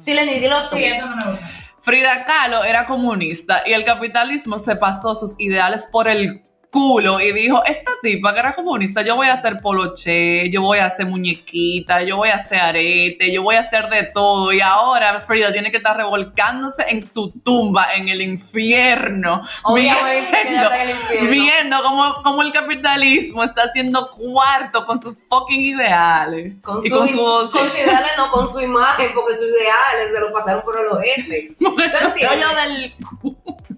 [0.00, 0.76] Sí, Lenny, dilo tú.
[0.76, 1.50] Sí, eso no me gusta.
[1.80, 6.42] Frida Kahlo era comunista y el capitalismo se pasó sus ideales por el
[6.76, 10.78] culo y dijo, esta tipa que era comunista, yo voy a hacer poloche, yo voy
[10.78, 14.60] a hacer muñequita, yo voy a hacer arete, yo voy a hacer de todo y
[14.60, 20.82] ahora Frida tiene que estar revolcándose en su tumba, en el infierno, Obviamente viendo, está
[20.82, 21.30] en el infierno.
[21.30, 26.98] viendo cómo, cómo el capitalismo está haciendo cuarto con sus fucking ideales Con y su,
[26.98, 27.16] con su...
[27.16, 30.88] con su ideales, no con su imagen, porque sus ideales se lo pasaron por el
[30.88, 31.56] ojete.
[31.58, 32.92] ¿Tú entiendes?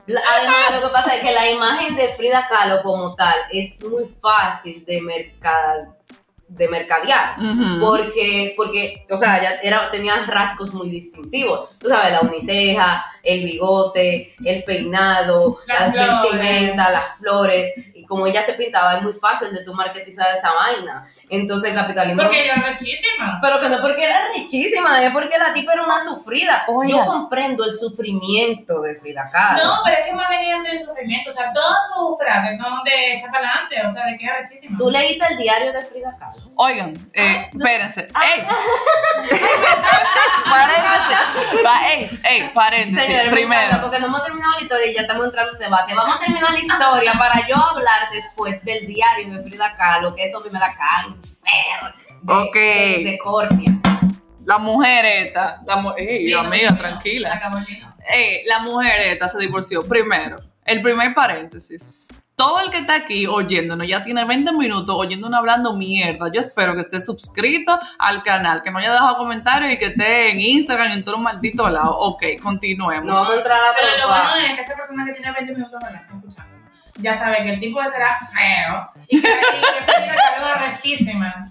[0.09, 4.05] Además, lo que pasa es que la imagen de Frida Kahlo como tal es muy
[4.19, 5.03] fácil de,
[6.49, 7.37] de mercadear.
[7.79, 11.69] Porque, porque, o sea, ella era, tenía rasgos muy distintivos.
[11.79, 17.75] Tú sabes, la uniceja, el bigote, el peinado, Las las, vestimentas, las flores.
[17.95, 21.07] Y como ella se pintaba, es muy fácil de tu marketizar esa vaina.
[21.31, 22.23] Entonces el capitalismo...
[22.23, 23.39] Porque ella es rechísima.
[23.43, 26.65] Pero que no es porque era richísima, es porque la tipa era una sufrida.
[26.69, 26.97] Oiga.
[26.99, 29.63] Yo comprendo el sufrimiento de Frida Kahlo.
[29.65, 31.31] No, pero es que más venía del sufrimiento.
[31.31, 33.87] O sea, todas sus frases son de echar para adelante.
[33.87, 34.79] O sea, de que es rechísima.
[34.79, 36.51] ¿Tú leíste el diario de Frida Kahlo?
[36.57, 37.65] Oigan, eh, Ay, no.
[37.65, 38.09] espérense.
[38.15, 38.21] Ah.
[38.35, 38.43] ¡Ey!
[40.51, 41.63] paréntesis.
[41.63, 43.07] Pa- ey, ey, paréntesis.
[43.07, 43.63] Señores, me Primero.
[43.63, 45.95] encanta, porque no hemos terminado la historia y ya estamos entrando en debate.
[45.95, 50.25] Vamos a terminar la historia para yo hablar después del diario de Frida Kahlo, que
[50.25, 50.75] eso a mí me da
[51.21, 53.19] cáncer de.
[54.45, 56.79] La mujer esta, la mu- ey, Vino, amiga, vino.
[56.79, 57.41] tranquila.
[58.11, 59.83] Ey, la mujer esta se divorció.
[59.87, 61.95] Primero, el primer paréntesis.
[62.35, 66.31] Todo el que está aquí oyéndonos ya tiene 20 minutos oyéndonos hablando mierda.
[66.33, 70.31] Yo espero que esté suscrito al canal, que no haya dejado comentarios y que esté
[70.31, 71.99] en Instagram y en todo un maldito lado.
[71.99, 73.07] Ok, continuemos.
[73.07, 75.33] No vamos a entrar a la Pero lo bueno es que esa persona que tiene
[75.33, 76.57] 20 minutos hablando, escuchando,
[77.01, 81.49] ya sabe que el tipo de será feo y que, que es rechísima.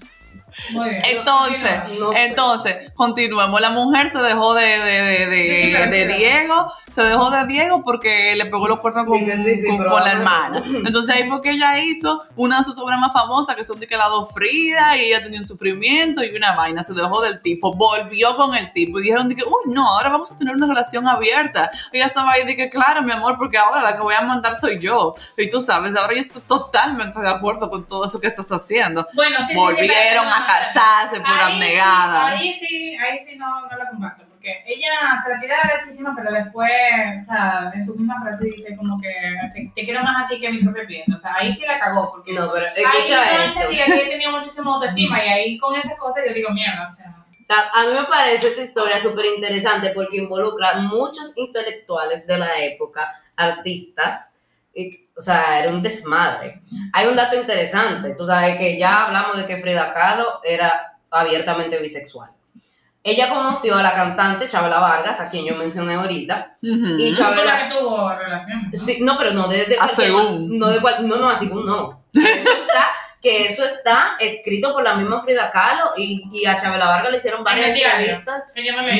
[0.72, 1.02] Muy bien.
[1.06, 2.26] Entonces, No sé.
[2.26, 3.62] entonces, continuemos.
[3.62, 7.84] La mujer se dejó de, de, de, Sí, sí, de Diego, se dejó de Diego
[7.84, 10.64] porque le pegó los cuernos con, Sí, con- con la hermana.
[10.86, 13.88] Entonces ahí fue que ella hizo una de sus obras más famosas, que son de
[13.88, 17.42] que la dos Frida, y ella tenía un sufrimiento y una vaina, se dejó del
[17.42, 20.56] tipo, volvió con el tipo y dijeron de que, uy, no, ahora vamos a tener
[20.56, 21.70] una relación abierta.
[21.92, 24.22] Y ella estaba ahí de que, claro, mi amor, porque ahora la que voy a
[24.22, 25.16] mandar soy yo.
[25.38, 29.08] Y tú sabes, ahora yo estoy totalmente de acuerdo con todo eso que estás haciendo.
[29.14, 32.38] Bueno, Volvieron a casarse por Ahí abnegada.
[32.38, 34.92] Sí, ahí sí, ahí sí no, no la comparto, porque ella
[35.24, 36.72] se la tira rechísima, pero después,
[37.20, 39.10] o sea, en su misma frase dice como que
[39.54, 41.04] te, te quiero más a ti que a mi propia piel.
[41.14, 44.32] O sea, ahí sí la cagó, porque No, pero ahí yo entendía que ella tenía
[44.32, 47.14] muchísima autoestima y ahí con esas cosas yo digo, mierda, o sea.
[47.50, 52.38] O sea, a mí me parece esta historia súper interesante porque involucra muchos intelectuales de
[52.38, 54.34] la época, artistas,
[54.78, 56.62] y, o sea, era un desmadre.
[56.94, 61.80] Hay un dato interesante, tú sabes que ya hablamos de que Frida Kahlo era abiertamente
[61.82, 62.30] bisexual.
[63.04, 66.98] Ella conoció a la cantante Chabela Vargas, a quien yo mencioné ahorita, Ujú.
[67.00, 67.46] y Fue Chabela...
[67.46, 68.72] la que tuvo relaciones.
[68.74, 68.78] ¿no?
[68.86, 70.60] Sí, no, pero no de, de A cualquier- según.
[70.60, 72.04] No, de cual- no, no, a según no.
[72.14, 72.88] Que Eso está,
[73.22, 77.18] que eso está escrito por la misma Frida Kahlo y, y a Chabela Vargas le
[77.18, 78.08] hicieron varias En el diario.
[78.16, 78.44] entrevistas.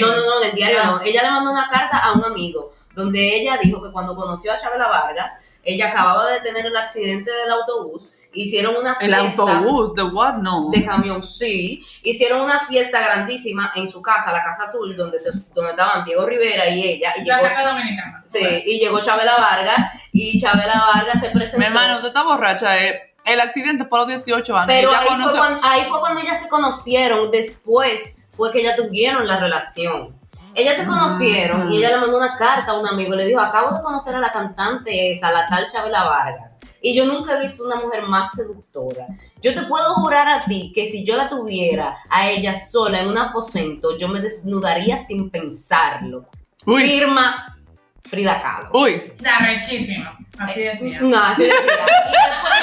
[0.02, 0.08] No.
[0.08, 0.86] No, no, no, en el diario Ah.
[0.86, 1.02] no.
[1.02, 4.58] Ella le mandó una carta a un amigo donde ella dijo que cuando conoció a
[4.58, 5.34] Chabela Vargas,
[5.68, 10.36] ella acababa de tener el accidente del autobús, hicieron una El fiesta autobús, ¿de what?
[10.36, 10.70] No.
[10.72, 15.30] de camión, sí, hicieron una fiesta grandísima en su casa, la Casa Azul, donde, se,
[15.56, 18.24] donde estaban Diego Rivera y ella, y La llegó, casa dominicana.
[18.28, 21.60] sí, y llegó Chabela Vargas, y Chabela Vargas se presentó.
[21.60, 22.84] Mi hermano, usted está borracha.
[22.84, 23.04] eh.
[23.26, 24.68] El accidente fue a los 18 años.
[24.68, 28.76] Pero ahí fue, conoció- cuando, ahí fue cuando ellas se conocieron, después fue que ellas
[28.78, 30.16] tuvieron la relación.
[30.58, 30.88] Ellas se Ah.
[30.88, 33.84] conocieron y ella le mandó una carta a un amigo y le dijo, acabo de
[33.84, 37.76] conocer a la cantante esa, la tal Chabela Vargas, y yo nunca he visto una
[37.76, 39.06] mujer más seductora.
[39.40, 43.08] Yo te puedo jurar a ti que si yo la tuviera a ella sola en
[43.10, 46.26] un aposento, yo me desnudaría sin pensarlo.
[46.66, 47.56] Uy, Firma
[48.04, 48.70] Frida Kahlo.
[48.74, 49.14] uy.
[49.20, 50.18] La rechísima.
[50.40, 51.00] Así decía.
[51.02, 51.58] No, así decía.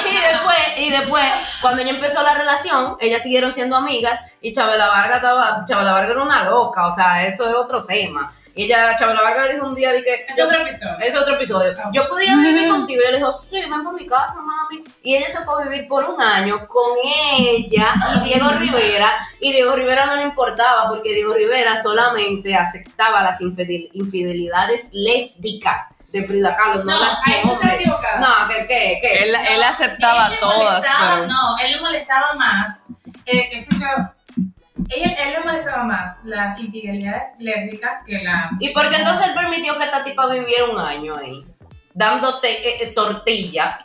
[0.07, 1.23] Y después, y después, y después,
[1.61, 6.11] cuando ella empezó la relación, ellas siguieron siendo amigas y Chabela Vargas estaba, Chabela Vargas
[6.11, 8.31] era una loca, o sea, eso es otro tema.
[8.57, 10.13] Y ella, Chabela Vargas le dijo un día, de que...
[10.29, 10.97] Es yo- otro episodio.
[11.01, 11.75] es otro episodio.
[11.91, 13.01] Yo podía vivir contigo.
[13.01, 14.81] Y ella le dijo, sí, ven para mi casa, mami.
[15.03, 19.11] Y ella se fue a vivir por un año con ella y Diego Rivera.
[19.41, 25.94] Y Diego Rivera no le importaba porque Diego Rivera solamente aceptaba las infidel- infidelidades lésbicas
[26.21, 27.75] de Frida Kahlo, no, No, las ahí tú estás hombre.
[27.75, 28.19] equivocada.
[28.19, 29.23] No, que, que, que.
[29.23, 31.27] Él, aceptaba él todas, pero.
[31.27, 32.83] No, él le molestaba más.
[33.25, 33.87] Eh, eso yo.
[34.89, 38.49] Él, él le molestaba más las infidelidades lésbicas que las.
[38.61, 41.43] ¿Y por qué entonces él permitió que esta tipa viviera un año ahí?
[41.93, 43.79] Dándote eh, eh, tortilla.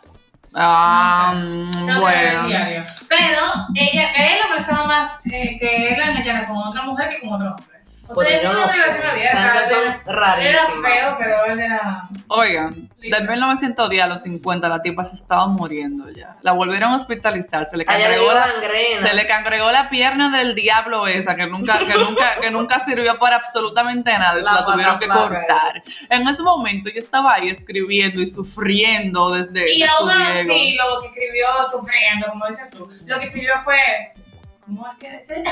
[0.54, 2.48] Ah, No mm, que ver el bueno.
[2.48, 2.84] diario.
[3.08, 3.42] Pero
[3.74, 7.34] ella, él le molestaba más eh, que él la engañara con otra mujer que con
[7.34, 7.79] otro hombre.
[8.12, 9.68] O sea, yo no una relación abierta.
[9.68, 10.00] Son era-
[10.38, 10.92] Él era rarísimas.
[10.94, 12.02] feo, pero él era.
[12.28, 16.36] Oigan, del 1910 a los 50 la tipa se estaba muriendo ya.
[16.42, 18.46] La volvieron a hospitalizar, se le cangregó la,
[19.00, 23.18] se le cangregó la pierna del diablo esa que nunca, que nunca, que nunca sirvió
[23.18, 25.82] para absolutamente nada y se La la tuvieron que cortar.
[26.08, 31.00] En ese momento yo estaba ahí escribiendo y sufriendo desde Y de aún así, lo
[31.02, 33.76] que escribió sufriendo, como dices tú, lo que escribió fue.
[34.64, 35.42] ¿Cómo es que dice?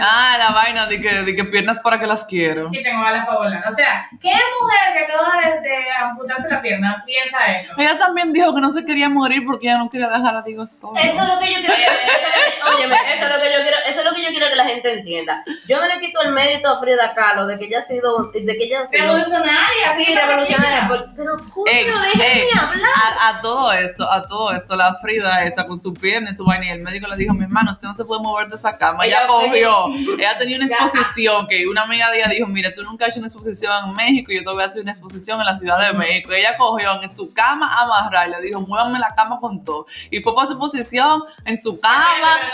[0.00, 2.66] Ah, la vaina de que, de que piernas para que las quiero.
[2.68, 3.64] Sí, tengo balas para volar.
[3.68, 7.72] O sea, ¿qué mujer que acaba de, de amputarse la pierna piensa eso?
[7.78, 10.66] Ella también dijo que no se quería morir porque ella no quería dejar a Diego
[10.66, 10.94] solo.
[10.96, 11.72] Eso es lo que yo quiero.
[11.72, 13.76] eso es lo que- óyeme, eso es lo que yo quiero.
[13.88, 15.44] Eso es lo que yo quiero que la gente entienda.
[15.66, 18.40] Yo no le quito el mérito a Frida Kahlo de que ella ha sido, de
[18.46, 19.04] que ella ha sido.
[19.04, 20.88] Revolucionaria, Sí, revolucionaria.
[21.16, 22.90] Pero, Ex, déjenme hablar.
[23.20, 26.44] A, a todo esto, a todo esto, la Frida esa con su pierna y su
[26.44, 28.76] vaina, y el médico le dijo, mi hermano, usted no se puede mover de esa
[28.78, 29.04] cama.
[29.04, 29.86] Ella, Ella- cogió,
[30.18, 33.20] ella tenía una exposición que una amiga de ella dijo, mira, tú nunca has hecho
[33.20, 35.78] una exposición en México y yo te voy a hacer una exposición en la Ciudad
[35.86, 36.32] de México.
[36.32, 39.86] Ella cogió en su cama amarrar y le dijo, muévanme la cama con todo.
[40.10, 42.04] Y fue para su exposición en su cama,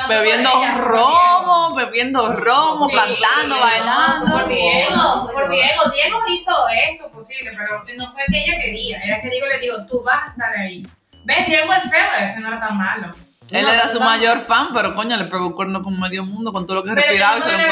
[0.06, 4.32] fue bebiendo ella, fue romo, bebiendo romo, Sí, cantando, bailando.
[4.32, 5.48] Por Diego, por.
[5.50, 5.82] Diego.
[5.92, 6.52] Diego hizo
[6.90, 8.98] eso posible, pero no fue que ella quería.
[8.98, 10.86] Era que Diego le dijo, tú vas a estar ahí.
[11.24, 11.46] ¿Ves?
[11.46, 13.14] Diego el feo, ese no era tan malo.
[13.50, 14.04] Él No, era su no.
[14.04, 17.00] mayor fan, pero coño, le pegó cuerno con medio mundo, con todo lo que Pero
[17.00, 17.62] respiraba y se lo una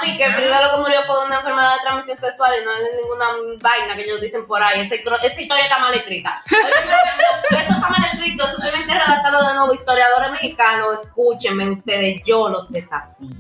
[0.02, 0.26] mí, que.
[0.32, 3.26] Frida lo que murió fue de una enfermedad de transmisión sexual y no es ninguna
[3.62, 4.80] vaina que ellos dicen por ahí.
[4.82, 6.42] Esa historia está mal escrita.
[7.52, 9.74] Oye, eso está mal escrito, eso tienen que redactarlo de nuevo.
[9.74, 13.18] Historiadores mexicanos, escúchenme ustedes, yo los desafío.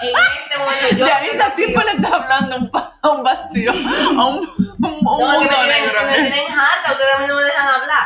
[0.00, 3.72] En este momento yo Yarisa siempre le está hablando a un, pa- a un vacío,
[3.72, 4.46] a un, un-
[4.78, 6.06] un No, que me mundo tienen, negro.
[6.06, 8.02] me tienen harta, ustedes a mí no me dejan hablar.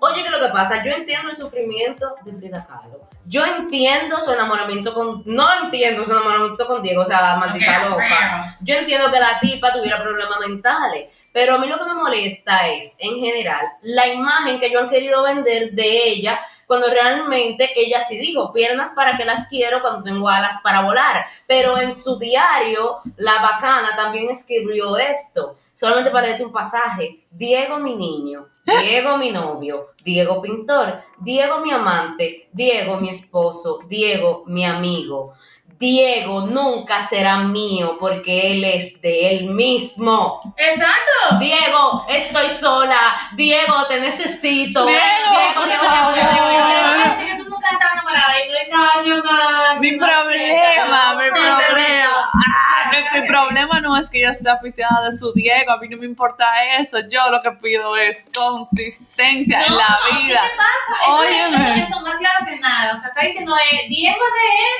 [0.00, 0.82] Oye, ¿qué es lo que pasa?
[0.82, 3.08] Yo entiendo el sufrimiento de Frida Kahlo.
[3.26, 5.22] Yo entiendo su enamoramiento con...
[5.26, 8.56] No entiendo su enamoramiento con Diego, o sea, maldita loca.
[8.60, 12.68] Yo entiendo que la tipa tuviera problemas mentales, pero a mí lo que me molesta
[12.68, 18.00] es, en general, la imagen que ellos han querido vender de ella cuando realmente ella
[18.06, 21.26] sí dijo, piernas para que las quiero cuando tengo alas para volar.
[21.48, 25.56] Pero en su diario, la bacana también escribió esto.
[25.74, 27.26] Solamente para darte un pasaje.
[27.28, 34.44] Diego mi niño, Diego mi novio, Diego pintor, Diego mi amante, Diego mi esposo, Diego
[34.46, 35.32] mi amigo.
[35.80, 40.52] Diego nunca será mío porque él es de él mismo.
[40.54, 41.38] Exacto.
[41.40, 42.98] Diego, estoy sola.
[43.32, 44.84] Diego, te necesito.
[44.84, 47.24] Diego, Diego, por Diego, Diego, Diego, Diego, favor.
[47.24, 47.39] Diego.
[47.72, 49.80] Estás enamorada y tú dices, ay, mi amor.
[49.80, 52.24] Mi no problema, mi no, problema.
[52.26, 55.88] Ah, Mi, mi problema no es que ella esté aficionada de su Diego, a mí
[55.88, 56.44] no me importa
[56.78, 56.98] eso.
[57.08, 60.40] Yo lo que pido es consistencia en la vida.
[60.42, 61.02] ¿Qué te pasa?
[61.02, 61.72] Eso, Óyeme.
[61.74, 62.92] eso, eso más claro que nada.
[62.94, 64.32] O sea, está diciendo, eh, Diego es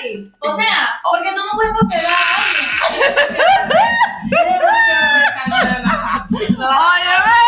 [0.03, 0.35] de él.
[0.41, 2.09] O sea, porque tú no puedes poseer a
[2.45, 3.71] alguien.
[5.49, 6.69] No, no, no.
[6.69, 7.41] Óyeme,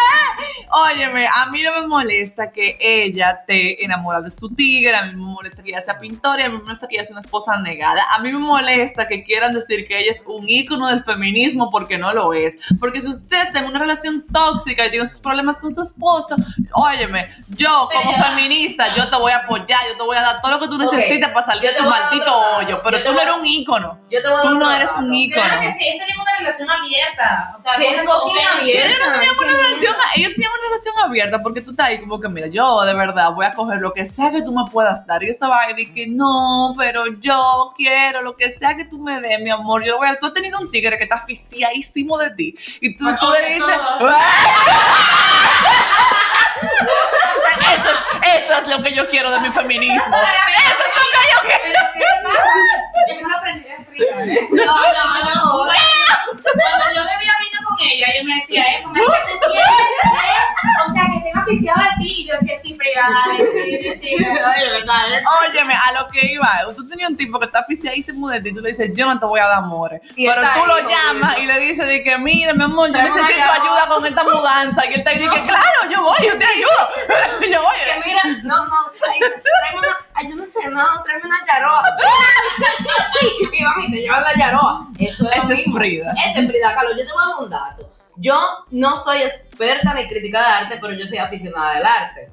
[0.73, 5.13] óyeme, a mí no me molesta que ella te enamora de su tigre, a mí
[5.15, 7.59] me molesta que ella sea pintora, a mí me molesta que ella sea una esposa
[7.61, 11.71] negada, a mí me molesta que quieran decir que ella es un ícono del feminismo
[11.71, 15.59] porque no lo es, porque si usted en una relación tóxica y tiene sus problemas
[15.59, 16.37] con su esposo,
[16.73, 20.41] óyeme, yo como Pero feminista, yo te voy a apoyar, yo te voy a dar
[20.41, 23.21] todo lo que tú necesitas para salir de tu maldito hoyo, yo pero tú no
[23.21, 23.99] eres un ícono.
[24.11, 25.43] Yo te voy a Tú no eres un ícono.
[25.45, 27.55] Claro que sí, ellos tenían una relación abierta.
[27.57, 28.89] O sea, cosas es que- abierta.
[28.89, 32.01] Ellos no tenían qué una relación, ellos tenían una relación abierta porque tú estás ahí
[32.01, 34.71] como que, mira, yo de verdad voy a coger lo que sea que tú me
[34.71, 35.23] puedas dar.
[35.23, 38.99] Y yo estaba ahí de que no, pero yo quiero lo que sea que tú
[38.99, 39.85] me des, mi amor.
[39.85, 40.19] Yo voy a...
[40.19, 43.55] Tú has tenido un tigre que está aficiadísimo de ti y tú, Bueno, tú le
[43.55, 43.77] dices...
[43.99, 44.13] todo.
[47.75, 47.99] Eso es,
[48.37, 49.97] eso es lo que yo quiero de mi feminismo.
[49.97, 50.07] Eso
[50.79, 53.29] es lo que yo quiero.
[53.29, 54.49] Lo aprendí de Frida, ¿eh?
[54.51, 54.75] No, no,
[55.25, 55.73] no, no.
[56.27, 59.69] Cuando yo bebía vino con ella, ella me decía eso, me decía, tú quieres,
[60.05, 60.89] ¿eh?
[60.89, 62.07] o sea, que estén aficiados a ti.
[62.07, 63.01] Y yo decía, sí, pero
[63.37, 64.25] sí, sí, sí.
[64.25, 65.13] ¿verdad?
[65.13, 65.25] ¿eh?
[65.49, 68.55] Óyeme, a lo que iba, tú tenías un tipo que está aficiadísimo de ti y
[68.55, 70.01] tú le dices, yo no te voy a dar amores.
[70.15, 73.61] Pero tú lo llamas y le dices de que, mire, mi amor, yo necesito llave".
[73.61, 74.87] ayuda con esta mudanza.
[74.87, 77.53] Y él te dice claro, yo voy, yo te ayudo.
[77.53, 77.77] yo voy.
[77.85, 81.83] Que mira, no, no, tráeme una, ay, yo no sé, no, tráeme una yaroa.
[81.99, 84.87] Sí, sí, sí, y van y te llevan la yaroa.
[84.99, 85.63] Eso es.
[85.73, 86.12] Frida.
[86.17, 86.91] Ese es Frida Kahlo.
[86.91, 87.93] Yo te voy a dar un dato.
[88.17, 92.31] Yo no soy experta ni crítica de arte, pero yo soy aficionada del arte.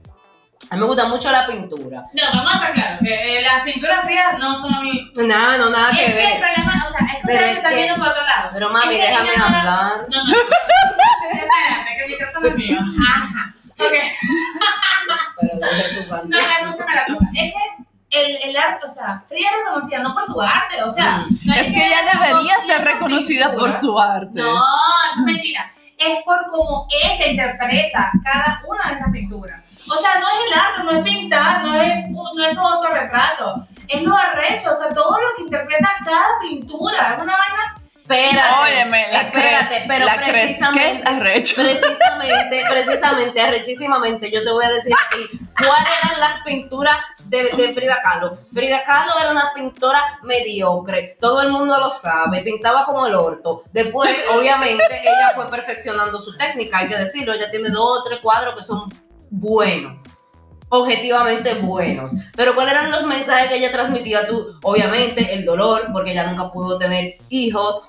[0.72, 2.04] A mí me gusta mucho la pintura.
[2.14, 5.12] No, vamos a estar claros que eh, las pinturas frías no son mi.
[5.16, 7.72] Nada, no, nada Es que que el problema, o sea, es que Pero es están
[7.72, 8.50] que- viendo por otro lado.
[8.54, 10.08] Pero mami, Es que déjame no la- hablar.
[10.12, 10.34] No, no.
[10.34, 12.78] Espérate, que el micrófono es mío.
[12.80, 13.54] Ajá.
[13.80, 13.94] Ok.
[15.40, 15.54] Pero
[16.26, 17.26] No, escúchame la cosa.
[17.34, 20.92] Es que el, el arte, o sea, Frida es reconocida no por su arte, o
[20.92, 21.26] sea.
[21.30, 21.40] Mm.
[21.46, 24.42] no Es que ella debería ser 200 reconocida por su arte.
[24.42, 25.72] No, eso es mentira.
[25.98, 29.62] Es por cómo ella interpreta cada una de esas pinturas.
[29.88, 33.68] O sea, no es el arte, no es pintar, no es, no es un autorretrato.
[33.88, 37.16] Es lo arrecho, o sea, todo lo que interpreta cada pintura.
[37.18, 37.76] Es una vaina.
[38.10, 38.56] Espérate.
[38.64, 41.56] Óyeme, la espérate, cres, pero la cres, ¿qué es precisamente, arrecho?
[41.62, 46.96] precisamente, precisamente, arrechísimamente, yo te voy a decir aquí cuáles eran las pinturas
[47.26, 48.40] de, de Frida Kahlo.
[48.52, 53.62] Frida Kahlo era una pintora mediocre, todo el mundo lo sabe, pintaba como el orto.
[53.72, 58.22] Después, obviamente, ella fue perfeccionando su técnica, hay que decirlo, ella tiene dos o tres
[58.22, 58.90] cuadros que son
[59.30, 60.00] buenos.
[60.72, 62.12] Objetivamente buenos.
[62.36, 64.56] Pero ¿cuáles eran los mensajes que ella transmitía tú?
[64.64, 67.84] Obviamente el dolor, porque ella nunca pudo tener hijos,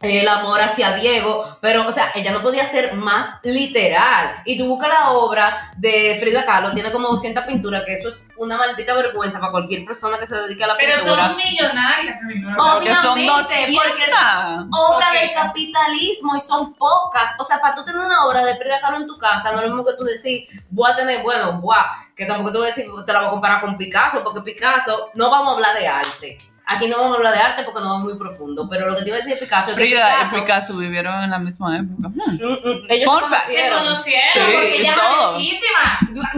[0.00, 4.42] el amor hacia Diego, pero, o sea, ella no podía ser más literal.
[4.44, 8.24] Y tú buscas la obra de Frida Kahlo, tiene como 200 pinturas, que eso es
[8.36, 11.26] una maldita vergüenza para cualquier persona que se dedique a la Pero pintura.
[11.28, 12.16] son millonarias.
[12.16, 13.84] Que son obviamente, 200.
[13.84, 14.18] porque eso
[14.70, 15.20] obra Ok.
[15.20, 17.34] del capitalismo y son pocas.
[17.38, 19.64] O sea, para tú tener una obra de Frida Kahlo en tu casa, no es
[19.68, 22.70] lo mismo que tú decir, voy a tener, bueno, buah, que tampoco te voy a
[22.70, 25.88] decir, te la voy a comparar con Picasso, porque Picasso, no vamos a hablar de
[25.88, 26.38] arte.
[26.70, 29.02] Aquí no vamos a hablar de arte porque no es muy profundo, pero lo que
[29.02, 31.38] te iba a decir de Picasso es que Frida y Picasso, Picasso vivieron en la
[31.38, 32.08] misma época.
[32.08, 32.34] Hmm.
[32.34, 33.46] Mm, mm, ellos Fun se fact.
[33.48, 34.28] Se conocieron.
[34.32, 34.96] Sí, porque ella es.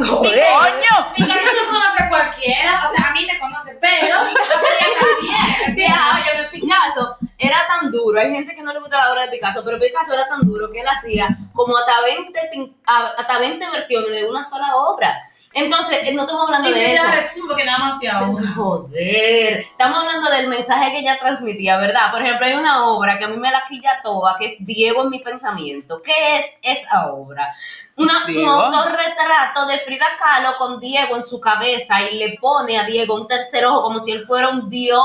[0.08, 0.44] Joder.
[0.52, 1.12] ¡Coño!
[1.16, 5.74] Picasso no conoce a cualquiera, o sea, a mí me conoce, pero también.
[5.76, 8.20] Tía, oye, Picasso era tan duro.
[8.20, 10.70] Hay gente que no le gusta la obra de Picasso, pero Picasso era tan duro
[10.70, 15.12] que él hacía como hasta 20, pin- a- hasta 20 versiones de una sola obra.
[15.52, 17.02] Entonces, eh, no estamos hablando Y de eso.
[17.48, 18.38] porque nada demasiado.
[18.54, 22.12] Joder, estamos hablando del mensaje que ella transmitía, ¿verdad?
[22.12, 25.02] Por ejemplo, hay una obra que a mí me la quilla toda, que es Diego
[25.02, 26.00] en mi pensamiento.
[26.02, 27.52] ¿Qué es esa obra?
[27.96, 32.84] Una, un autorretrato de Frida Kahlo con Diego en su cabeza y le pone a
[32.84, 35.04] Diego un tercer ojo como si él fuera un dios.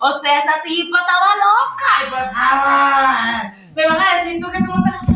[0.00, 1.84] O sea, esa tipa estaba loca.
[1.98, 3.74] Ay, por favor.
[3.74, 5.07] Me vas a decir tú que tú no has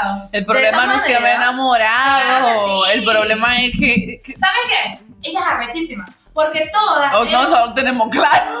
[0.00, 0.28] enamorado.
[0.32, 2.20] El problema no es que me he enamorado.
[2.20, 2.90] Claro sí.
[2.98, 4.20] El problema es que.
[4.24, 5.00] que- ¿Sabes qué?
[5.30, 6.04] Ella es arrechísima.
[6.32, 7.14] Porque todas.
[7.14, 8.60] o ella- no, solo tenemos claro.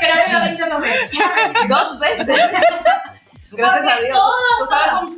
[0.00, 1.10] Creo que lo he dicho dos veces.
[1.68, 2.26] Dos veces.
[3.54, 4.18] Gracias a Porque Dios.
[4.18, 5.10] todas, Tú sabes.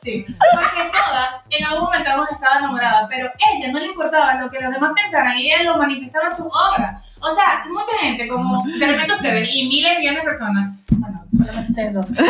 [0.00, 4.34] Sí, porque todas en algún momento hemos estado enamoradas, pero a ella no le importaba
[4.34, 7.02] lo que los demás pensaran y ella lo manifestaba en su obra.
[7.20, 10.68] O sea, mucha gente, como de repente ustedes y miles y millones de personas,
[11.00, 12.26] bueno, solamente ustedes dos, este,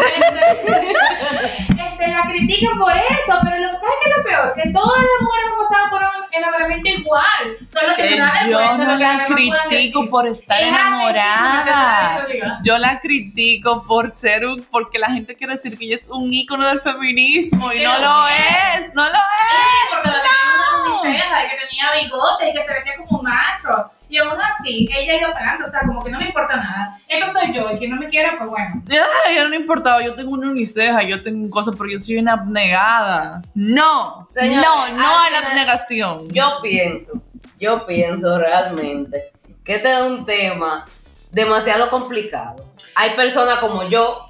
[2.09, 4.55] la critican por eso, pero lo, ¿sabes qué es lo peor?
[4.55, 7.25] Que todas las mujeres hemos pasado por un enamoramiento igual,
[7.69, 12.27] solo que, Que me da yo no la critico por estar Es enamorada.
[12.63, 16.33] Yo la critico por ser un, porque la gente quiere decir que ella es un
[16.33, 18.87] ícono del feminismo y no lo es.
[18.87, 19.15] es, no lo es.
[19.51, 19.57] Sí,
[19.91, 23.25] porque la tenía una uniceja y que tenía bigote y que se vestía como un
[23.25, 23.91] macho.
[24.09, 26.99] Y aún así, ella iba pagando, o sea, como que no me importa nada.
[27.09, 28.83] Esto soy yo, y quien no me quiera, pues bueno.
[29.27, 32.35] Ay, ya no importaba, yo tengo una uniceja, yo tengo cosas, pero yo soy una
[32.35, 33.43] abnegada.
[33.55, 36.29] No, Señores, no, no a la abnegación.
[36.31, 37.23] Yo pienso,
[37.59, 39.23] yo pienso realmente
[39.65, 40.87] que este es un tema
[41.31, 42.65] demasiado complicado.
[42.95, 44.27] Hay personas como yo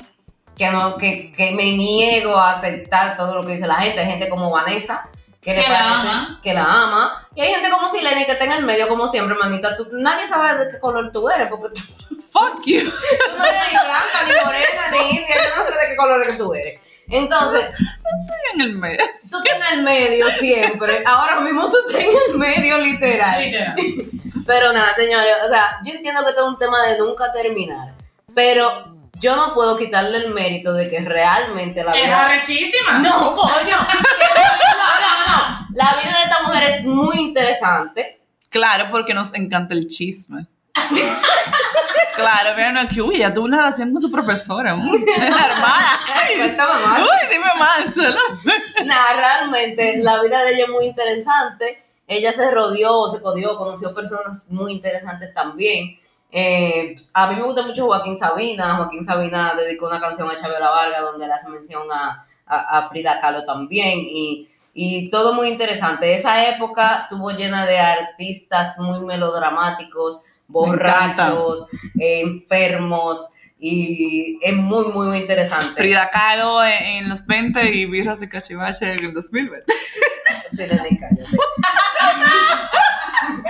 [0.57, 4.01] que, no, que, que me niego a aceptar todo lo que dice la gente.
[4.01, 5.09] Hay gente como Vanessa
[5.41, 6.41] que, le Que la ama.
[6.43, 7.27] que la ama.
[7.35, 9.77] Y hay gente como Silene que está en el medio, como siempre, manita.
[9.77, 11.83] Tú- nadie sabe de qué color tú eres, porque tú,
[12.31, 12.81] Fuck you.
[12.83, 15.37] tú no eres ni blanca, ni morena, ni india.
[15.37, 16.81] Yo no sé de qué color que tú eres.
[17.09, 17.65] Entonces,
[18.55, 18.99] en el medio.
[19.31, 21.03] tú estás en el medio siempre.
[21.05, 23.43] Ahora mismo tú estás en el medio, literal.
[23.43, 23.75] Literal.
[24.47, 27.95] Pero nada, señores, o sea, yo entiendo que esto es un tema de nunca terminar,
[28.35, 32.27] pero yo no puedo quitarle el mérito de que realmente la Es vida...
[32.27, 32.99] arrechísima.
[33.01, 38.21] No, coño, no, no, no, la vida de esta mujer es muy interesante.
[38.49, 40.47] Claro, porque nos encanta el chisme.
[42.15, 44.75] Claro, vean aquí, uy, ella tuvo una relación con su profesora.
[44.75, 46.01] mm, hermana.
[46.37, 47.01] Cuéntame más.
[47.01, 47.97] Uy, dime más.
[48.85, 51.83] Nada, realmente la vida de ella es muy interesante.
[52.07, 55.97] Ella se rodeó, se codió, conoció personas muy interesantes también.
[56.33, 58.77] Eh, a mí me gusta mucho Joaquín Sabina.
[58.77, 62.89] Joaquín Sabina dedicó una canción a Chabela Varga donde le hace mención a, a- a
[62.89, 63.99] Frida Kahlo también.
[64.01, 66.15] Y, y todo muy interesante.
[66.15, 71.67] Esa época tuvo llena de artistas muy melodramáticos, borrachos,
[71.99, 73.27] eh, enfermos.
[73.63, 75.81] Y es muy, muy, muy interesante.
[75.83, 76.73] Frida Kahlo en,
[77.05, 79.65] en los 20 y Birras de Cachivache en el 2020.
[80.53, 81.25] Sí, cállate.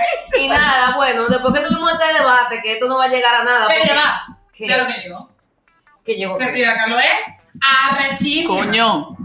[0.39, 3.43] y nada, bueno, después que tuvimos este debate, que esto no va a llegar a
[3.43, 3.67] nada.
[3.67, 4.37] Pero porque- ya va.
[4.53, 4.65] ¿Qué?
[4.67, 5.29] Claro que llegó.
[6.05, 6.37] que llegó.
[6.37, 7.05] Que Frida Kahlo es
[7.89, 8.49] arrechísima.
[8.55, 9.17] Coño.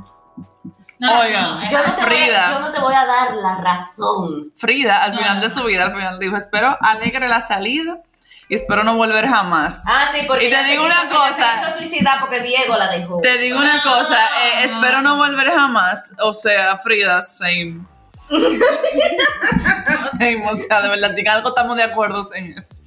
[0.99, 2.49] No, Oigan, no, Yo no, te voy Frida.
[2.49, 4.53] a, yo no te voy a dar la razón.
[4.57, 7.99] Frida, al No, final no, de su vida, al final dijo, espero alegre la salida
[8.49, 9.85] y espero no volver jamás.
[9.87, 11.67] Ah, sí, porque Y te digo una cosa.
[11.67, 13.21] Se suicidar porque Diego la dejó.
[13.21, 14.73] Te digo una No, cosa, eh, no.
[14.73, 16.15] espero no volver jamás.
[16.21, 17.81] O sea, Frida, same.
[20.19, 22.83] Same, o sea, de verdad, si algo estamos de acuerdo en eso.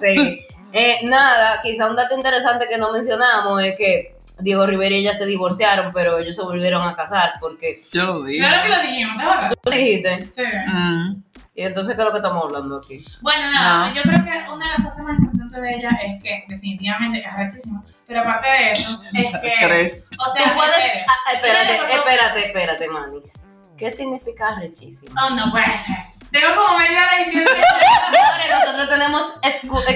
[0.00, 0.46] Sí.
[0.72, 5.14] Eh, nada, quizá un dato interesante que no mencionamos es que Diego Rivera y ella
[5.16, 8.46] se divorciaron, pero ellos se volvieron a casar porque Yo lo digo.
[8.46, 9.52] Claro que lo dijimos, ¿de verdad?
[9.62, 10.26] tú dijiste.
[10.26, 10.42] Sí.
[10.66, 11.22] Mm.
[11.56, 13.04] Y entonces, ¿qué es lo que estamos hablando aquí?
[13.20, 13.94] Bueno, nada, No.
[13.94, 17.26] yo creo que una de las cosas más importantes de ella es que definitivamente es
[17.26, 17.82] arrechísima.
[18.06, 19.52] Pero aparte de eso, es que.
[19.66, 20.04] ¿Crees?
[20.26, 20.74] O sea, Tú puedes.
[21.06, 23.32] ah, espérate, espérate, espérate, Manis.
[23.80, 25.12] ¿Qué significa rechísimo?
[25.20, 25.96] Oh, no puede ser.
[26.30, 28.54] Tengo como media hora diciendo que.
[28.54, 29.34] Nosotros tenemos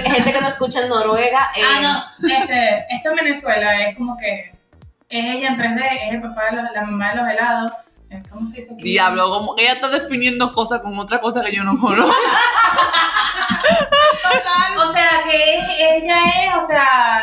[0.07, 1.51] gente que nos escucha en Noruega.
[1.55, 1.81] eh, Ah,
[2.19, 2.29] no.
[2.29, 4.53] Este, esto en Venezuela es como que.
[5.09, 7.73] Es ella en 3D, es el papá de los- la mamá de los helados.
[8.11, 8.83] Eh, ¿Cómo se dice aquí?
[8.83, 12.15] Diablo, como ella está definiendo cosas con otra cosa que yo no conozco.
[14.77, 15.59] O sea, que
[15.97, 17.23] ella es, o sea,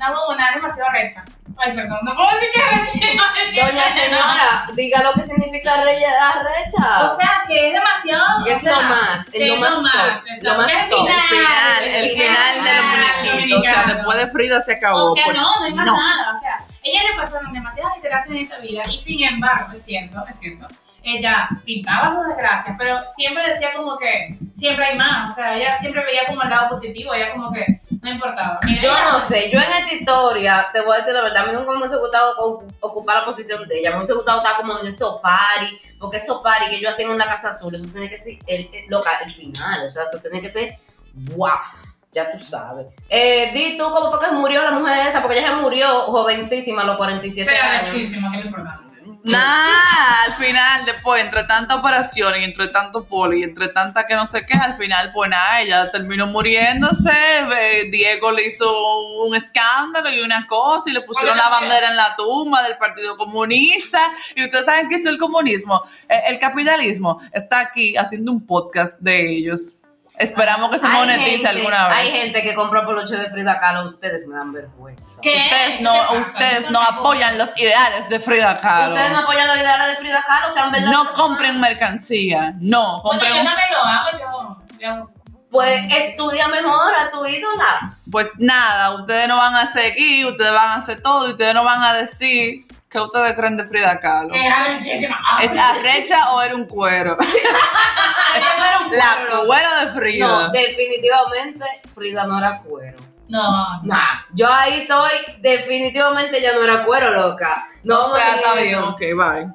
[0.00, 1.22] una bobona demasiado recha.
[1.58, 3.66] Ay, perdón, no puedo decir que es recha.
[3.66, 7.04] Doña señora, diga lo que significa re- arrecha.
[7.04, 8.46] O sea, que es demasiado.
[8.46, 9.84] es o sea, lo más, que es lo más, top,
[10.26, 10.98] exacto, lo más que es top.
[11.06, 13.58] final, final, el el final de los final, muñequitos.
[13.58, 15.12] O sea, después de Frida se acabó.
[15.12, 16.32] O sea, pues, no, no hay más nada.
[16.34, 20.24] O sea, ella le pasaron demasiadas desgracias en esta vida y sin embargo, es cierto,
[20.30, 20.66] es cierto,
[21.02, 25.30] ella pintaba sus desgracias, pero siempre decía como que siempre hay más.
[25.30, 28.60] O sea, ella siempre veía como el lado positivo, ella como que no importaba.
[28.64, 31.46] Mira, Yo no sé, yo en esta historia, te voy a decir la verdad, a
[31.46, 32.34] mí nunca me hubiese gustado
[32.80, 36.40] ocupar la posición de ella, me hubiese gustado estar como en esos party, porque esos
[36.42, 39.10] party que yo hacía en la Casa Azul, eso tiene que ser el, el, loca,
[39.24, 40.78] el final, o sea, eso tiene que ser,
[41.36, 41.50] wow,
[42.12, 42.86] ya tú sabes.
[43.08, 46.82] Eh, di tú cómo fue que murió la mujer esa, porque ella se murió jovencísima
[46.82, 47.92] a los 47 Pero años.
[47.92, 48.89] rechísimo, que es lo importante.
[49.22, 54.14] Nada, al final, después, entre tanta operación y entre tanto poli y entre tanta que
[54.14, 57.10] no sé qué, al final, pues nada, ella terminó muriéndose.
[57.90, 58.66] Diego le hizo
[59.24, 62.78] un escándalo y una cosa y le pusieron ¿Cuál la bandera en la tumba del
[62.78, 64.00] Partido Comunista.
[64.34, 65.82] Y ustedes saben que es el comunismo.
[66.08, 69.79] Eh, El capitalismo está aquí haciendo un podcast de ellos.
[70.20, 71.96] Esperamos que se Hay monetice gente- alguna vez.
[71.98, 75.02] Hay gente que compra peluche de Frida Kahlo, ustedes me dan vergüenza.
[75.22, 75.34] ¿Qué?
[75.34, 78.92] Ustedes ¿Qué no, ustedes no apoyan los ideales de Frida Kahlo.
[78.94, 80.90] Ustedes no apoyan los ideales de Frida Kahlo, sean verdad.
[80.90, 84.78] No compren mercancía, no, Bueno, compren yo también lo hago, yo.
[84.80, 85.10] yo
[85.50, 87.96] Pues estudia mejor a tu ídola.
[88.10, 91.64] Pues nada, ustedes no van a seguir, ustedes van a hacer todo y ustedes no
[91.64, 94.34] van a decir que ustedes creen de Frida Kahlo.
[94.34, 95.20] es arrechísima.
[95.24, 97.16] Ah, ¿Es arrecha o era un cuero?
[98.90, 99.16] La
[99.46, 99.68] cuero.
[99.80, 100.26] de Frida.
[100.26, 101.64] No, definitivamente
[101.94, 102.98] Frida no era cuero.
[103.28, 107.68] No, Nah, yo ahí estoy, definitivamente ya no era cuero, loca.
[107.84, 109.52] No o sea, a está bien, ok, bye.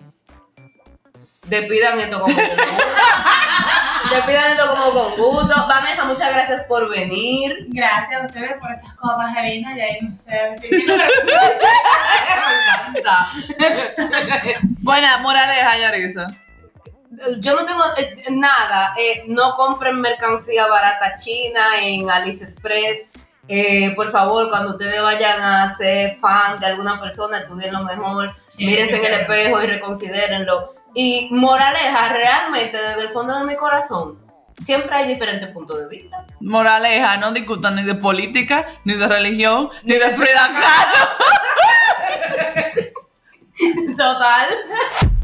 [1.43, 2.33] Despidan esto como
[4.21, 4.33] con gusto.
[4.33, 5.67] Despidan esto como con gusto.
[5.67, 7.67] Vanessa, muchas gracias por venir.
[7.69, 9.75] Gracias a ustedes por estas copas de vino.
[9.75, 10.93] Y ahí no sé, estoy Me
[12.93, 13.29] encanta.
[14.81, 16.27] Buena, moraleja, Yarisa.
[17.39, 18.93] Yo no tengo eh, nada.
[18.99, 23.05] eh, no compren mercancía barata china en Alice Express.
[23.47, 28.35] Eh, por favor, cuando ustedes vayan a ser fan de alguna persona, estudien lo mejor.
[28.49, 30.73] Sí, mírense en el espejo y reconsidérenlo.
[30.95, 34.17] Y moraleja, realmente, desde el fondo de mi corazón,
[34.63, 36.25] siempre hay diferentes puntos de vista.
[36.39, 41.05] Moraleja, no discutan ni de política, ni de religión, ni de Frida Kahlo.
[43.97, 44.47] Total.